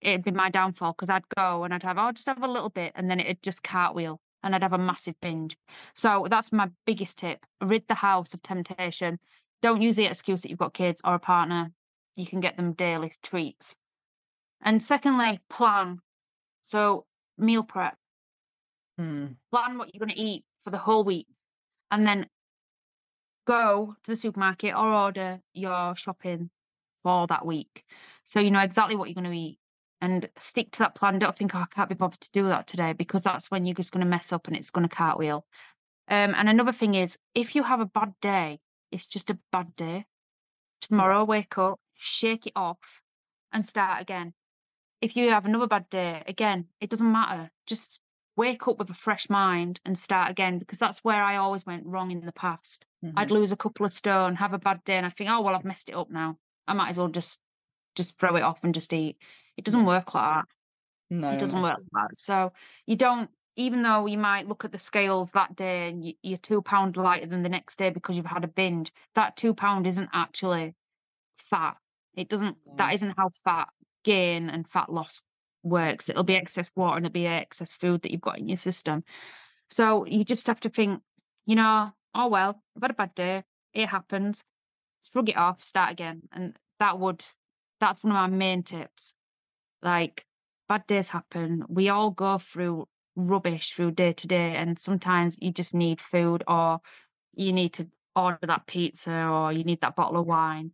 [0.00, 2.70] it'd be my downfall because I'd go and I'd have, I'll just have a little
[2.70, 5.56] bit and then it'd just cartwheel and I'd have a massive binge.
[5.94, 7.44] So that's my biggest tip.
[7.60, 9.18] Rid the house of temptation.
[9.62, 11.72] Don't use the excuse that you've got kids or a partner.
[12.16, 13.74] You can get them daily treats.
[14.60, 15.98] And secondly, plan.
[16.64, 17.04] So
[17.36, 17.96] meal prep.
[18.98, 19.36] Mm.
[19.52, 21.26] Plan what you're going to eat for the whole week
[21.90, 22.26] and then
[23.46, 26.50] go to the supermarket or order your shopping
[27.02, 27.84] for that week.
[28.24, 29.58] So you know exactly what you're going to eat
[30.00, 31.18] and stick to that plan.
[31.18, 33.74] Don't think, oh, I can't be bothered to do that today because that's when you're
[33.74, 35.46] just going to mess up and it's going to cartwheel.
[36.08, 39.74] Um, and another thing is, if you have a bad day, it's just a bad
[39.76, 40.06] day.
[40.80, 42.78] Tomorrow, wake up, shake it off,
[43.52, 44.32] and start again.
[45.00, 47.50] If you have another bad day, again, it doesn't matter.
[47.66, 48.00] Just
[48.38, 51.84] wake up with a fresh mind and start again because that's where I always went
[51.84, 52.86] wrong in the past.
[53.04, 53.18] Mm-hmm.
[53.18, 55.56] I'd lose a couple of stone, have a bad day, and I think, oh well,
[55.56, 56.38] I've messed it up now.
[56.66, 57.40] I might as well just
[57.96, 59.18] just throw it off and just eat.
[59.56, 60.44] It doesn't work like that.
[61.10, 61.68] No, it doesn't no.
[61.68, 62.16] work like that.
[62.16, 62.52] So
[62.86, 66.38] you don't, even though you might look at the scales that day and you, are
[66.38, 69.86] two pound lighter than the next day because you've had a binge, that two pound
[69.88, 70.76] isn't actually
[71.50, 71.76] fat.
[72.14, 72.56] It doesn't.
[72.76, 73.68] That isn't how fat
[74.04, 75.20] gain and fat loss
[75.62, 76.08] works.
[76.08, 79.04] It'll be excess water and it'll be excess food that you've got in your system.
[79.70, 81.02] So you just have to think,
[81.46, 83.44] you know, oh well, I've had a bad day.
[83.74, 84.42] It happens.
[85.12, 87.24] Shrug it off, start again, and that would.
[87.80, 89.14] That's one of my main tips
[89.82, 90.24] like
[90.68, 91.64] bad days happen.
[91.68, 96.44] We all go through rubbish through day to day, and sometimes you just need food
[96.46, 96.80] or
[97.34, 100.72] you need to order that pizza or you need that bottle of wine.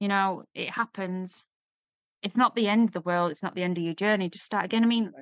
[0.00, 1.44] You know, it happens.
[2.22, 3.30] It's not the end of the world.
[3.30, 4.28] It's not the end of your journey.
[4.28, 4.82] Just start again.
[4.82, 5.12] I mean,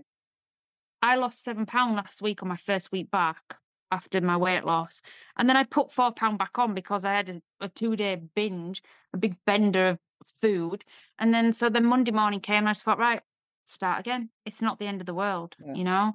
[1.03, 3.43] I lost seven pounds last week on my first week back
[3.91, 5.03] after my weight loss.
[5.37, 8.21] And then I put four pound back on because I had a, a two day
[8.35, 8.83] binge,
[9.13, 9.99] a big bender of
[10.41, 10.85] food.
[11.19, 13.21] And then so then Monday morning came and I just thought, right,
[13.67, 14.31] start again.
[14.47, 15.75] It's not the end of the world, yeah.
[15.75, 16.15] you know?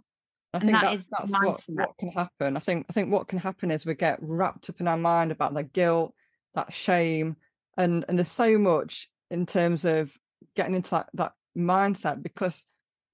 [0.54, 2.58] I think that that's, that's what, what can happen.
[2.58, 5.32] I think I think what can happen is we get wrapped up in our mind
[5.32, 6.14] about the guilt,
[6.56, 7.36] that shame,
[7.78, 10.12] and and there's so much in terms of
[10.56, 12.66] getting into that, that mindset because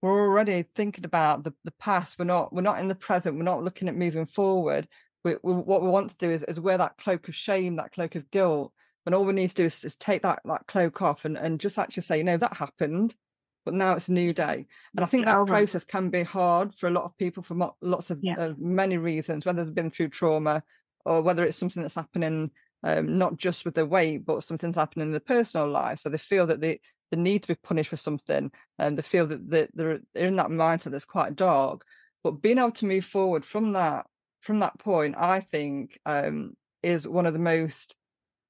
[0.01, 2.19] we're already thinking about the, the past.
[2.19, 3.37] We're not we're not in the present.
[3.37, 4.87] We're not looking at moving forward.
[5.23, 7.91] We, we, what we want to do is, is wear that cloak of shame, that
[7.91, 8.71] cloak of guilt,
[9.05, 11.59] and all we need to do is, is take that that cloak off and, and
[11.59, 13.15] just actually say, you know, that happened,
[13.63, 14.67] but now it's a new day.
[14.95, 18.11] And I think that process can be hard for a lot of people for lots
[18.11, 18.35] of yeah.
[18.37, 20.61] uh, many reasons, whether they've been through trauma
[21.05, 22.51] or whether it's something that's happening
[22.85, 25.99] um, not just with their weight, but something's happening in their personal life.
[25.99, 26.79] So they feel that they,
[27.11, 30.35] they need to be punished for something and they feel that they, they're, they're in
[30.37, 31.85] that mindset that's quite dark.
[32.23, 34.07] But being able to move forward from that
[34.41, 37.95] from that point, I think um, is one of the most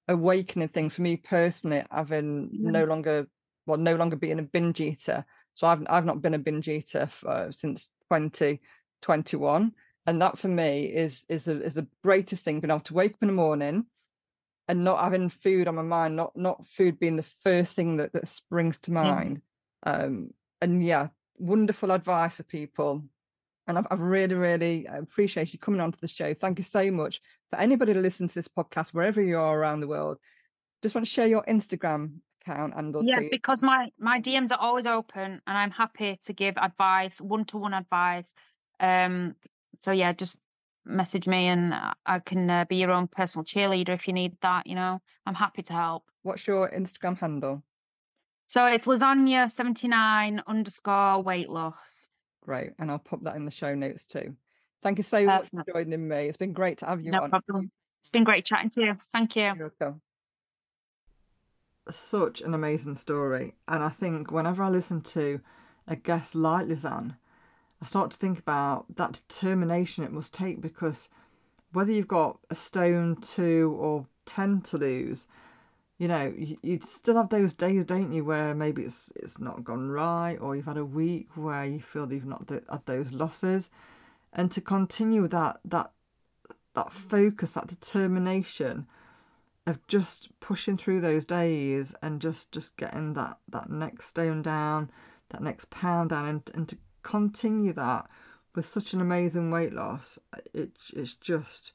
[0.08, 2.72] awakening things for me personally, having yeah.
[2.72, 3.28] no longer
[3.66, 5.26] well, no longer being a binge eater.
[5.56, 9.72] So I've I've not been a binge eater for, since 2021.
[10.08, 13.14] And that for me is is the is the greatest thing, being able to wake
[13.14, 13.86] up in the morning,
[14.68, 18.14] and not having food on my mind, not not food being the first thing that,
[18.14, 19.42] that springs to mind.
[19.84, 23.04] Um, and yeah, wonderful advice for people.
[23.68, 26.34] And I've, I've really, really appreciate you coming onto the show.
[26.34, 27.20] Thank you so much.
[27.50, 30.18] For anybody to listen to this podcast, wherever you are around the world,
[30.84, 34.86] just want to share your Instagram account and yeah, because my my DMs are always
[34.86, 38.34] open, and I'm happy to give advice, one to one advice.
[38.80, 39.36] Um,
[39.82, 40.38] so yeah, just
[40.86, 41.74] message me, and
[42.06, 44.68] I can uh, be your own personal cheerleader if you need that.
[44.68, 46.04] You know, I'm happy to help.
[46.24, 47.64] What's your Instagram handle?
[48.48, 51.76] So it's lasagna seventy nine underscore weight loss.
[52.42, 54.36] Great, and I'll pop that in the show notes too.
[54.84, 56.28] Thank you so much for joining me.
[56.28, 57.30] It's been great to have you no on.
[57.30, 57.72] problem.
[58.02, 58.98] It's been great chatting to you.
[59.14, 59.54] Thank you.
[59.58, 60.02] You're welcome.
[61.90, 65.42] Such an amazing story, and I think whenever I listen to
[65.88, 67.16] a guest like Lisanne,
[67.82, 71.10] I start to think about that determination it must take because
[71.74, 75.28] whether you've got a stone, two, or ten to lose,
[75.98, 79.64] you know, you, you still have those days, don't you, where maybe it's it's not
[79.64, 83.70] gone right, or you've had a week where you feel you've not had those losses,
[84.34, 85.92] and to continue that that
[86.74, 88.88] that focus, that determination
[89.66, 94.90] of just pushing through those days and just just getting that that next stone down,
[95.30, 98.08] that next pound down, and and to continue that
[98.56, 100.18] with such an amazing weight loss,
[100.54, 101.72] it, it's just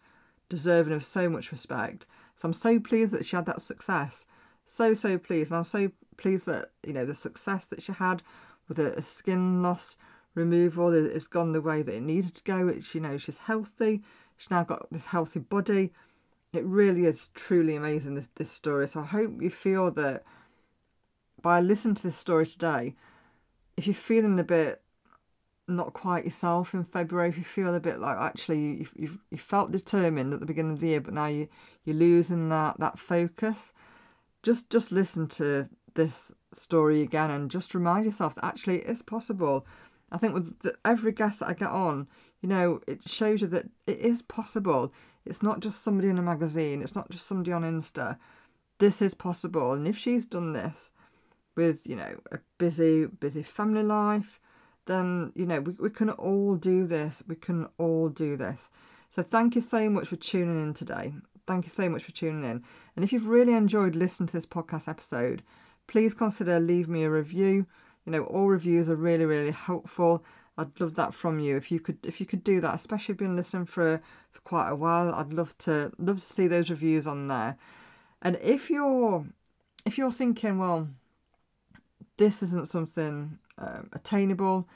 [0.49, 2.07] deserving of so much respect.
[2.35, 4.27] So I'm so pleased that she had that success.
[4.67, 5.53] So, so pleased.
[5.53, 8.23] And I'm so pleased that, you know, the success that she had
[8.69, 9.97] with a, skin loss
[10.35, 12.69] removal has gone the way that it needed to go.
[12.69, 14.03] It's, you know, she's healthy.
[14.37, 15.93] She's now got this healthy body.
[16.53, 18.89] It really is truly amazing, this, this story.
[18.89, 20.25] So I hope you feel that
[21.41, 22.97] by listening to this story today,
[23.77, 24.83] if you're feeling a bit
[25.69, 29.39] not quite yourself in February, if you feel a bit like actually you you you
[29.39, 31.49] felt determined at the beginning of the year, but now you
[31.85, 33.73] you're losing that that focus,
[34.43, 39.03] just just listen to this story again and just remind yourself that actually it is
[39.03, 39.67] possible.
[40.13, 42.09] I think with the, every guest that I get on,
[42.41, 44.93] you know, it shows you that it is possible.
[45.25, 46.83] It's not just somebody in a magazine.
[46.83, 48.17] It's not just somebody on Insta.
[48.79, 50.91] This is possible, and if she's done this
[51.57, 54.41] with you know a busy busy family life
[54.91, 58.71] then you know we, we can all do this we can all do this.
[59.09, 61.15] So thank you so much for tuning in today.
[61.47, 62.63] Thank you so much for tuning in.
[62.95, 65.43] And if you've really enjoyed listening to this podcast episode
[65.87, 67.67] please consider leave me a review.
[68.05, 70.25] You know all reviews are really really helpful.
[70.59, 71.57] I'd love that from you.
[71.57, 74.41] If you could if you could do that especially if you've been listening for for
[74.41, 77.57] quite a while i'd love to love to see those reviews on there.
[78.23, 79.27] And if you're
[79.87, 80.89] if you're thinking well
[82.21, 84.69] this isn't something um, attainable.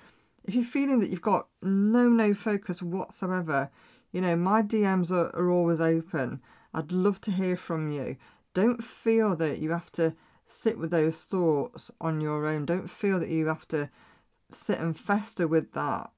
[0.45, 3.70] If you're feeling that you've got no no focus whatsoever,
[4.12, 6.41] you know my DMs are, are always open.
[6.72, 8.16] I'd love to hear from you.
[8.53, 10.14] Don't feel that you have to
[10.47, 12.66] sit with those thoughts on your own.
[12.66, 13.89] Don't feel that you have to
[14.51, 16.11] sit and fester with that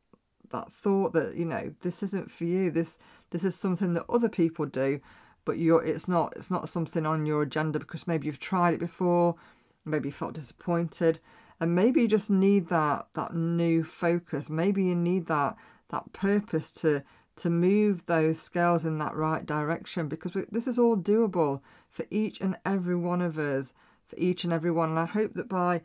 [0.51, 2.71] that thought that you know this isn't for you.
[2.71, 2.99] This
[3.31, 5.01] this is something that other people do,
[5.45, 8.81] but you're it's not it's not something on your agenda because maybe you've tried it
[8.81, 9.37] before,
[9.85, 11.21] maybe you felt disappointed
[11.61, 14.51] and maybe you just need that that new focus.
[14.51, 15.57] Maybe you need that
[15.91, 17.03] that purpose to
[17.37, 22.07] to move those scales in that right direction because we, this is all doable for
[22.11, 23.75] each and every one of us
[24.07, 24.91] for each and every one.
[24.91, 25.83] And i hope that by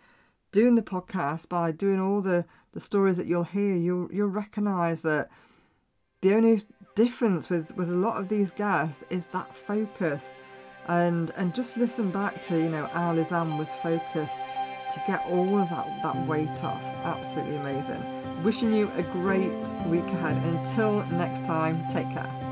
[0.51, 5.01] doing the podcast by doing all the the stories that you'll hear you'll you'll recognize
[5.01, 5.29] that
[6.21, 6.61] the only
[6.95, 10.31] difference with with a lot of these guests is that focus.
[10.87, 14.41] And and just listen back to you know how Lisanne was focused
[14.91, 16.83] to get all of that, that weight off.
[17.03, 18.03] Absolutely amazing.
[18.43, 19.51] Wishing you a great
[19.87, 20.37] week ahead.
[20.37, 22.50] Until next time, take care.